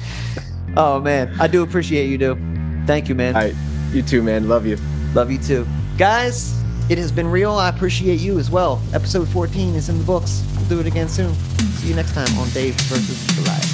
oh 0.77 1.01
man, 1.01 1.33
I 1.41 1.47
do 1.47 1.63
appreciate 1.63 2.09
you, 2.09 2.19
dude. 2.19 2.39
Thank 2.87 3.09
you, 3.09 3.15
man. 3.15 3.37
All 3.37 3.43
right, 3.43 3.55
you 3.93 4.03
too, 4.03 4.23
man. 4.23 4.49
Love 4.49 4.67
you. 4.67 4.77
Love 5.15 5.31
you 5.31 5.39
too, 5.39 5.67
guys. 5.97 6.61
It 6.91 6.99
has 6.99 7.13
been 7.13 7.29
real. 7.31 7.53
I 7.53 7.69
appreciate 7.71 8.21
you 8.21 8.39
as 8.39 8.51
well. 8.51 8.83
Episode 8.93 9.27
14 9.29 9.75
is 9.75 9.89
in 9.89 9.99
the 9.99 10.05
books. 10.05 10.43
We'll 10.57 10.69
do 10.69 10.81
it 10.81 10.87
again 10.87 11.09
soon. 11.09 11.33
See 11.35 11.89
you 11.89 11.95
next 11.95 12.13
time 12.15 12.29
on 12.39 12.49
Dave 12.51 12.75
versus 12.83 13.25
Goliath. 13.37 13.65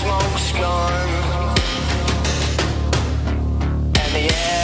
Smoke's 0.00 0.52
gone, 0.52 1.08
and 3.96 4.14
the 4.14 4.34
air 4.34 4.55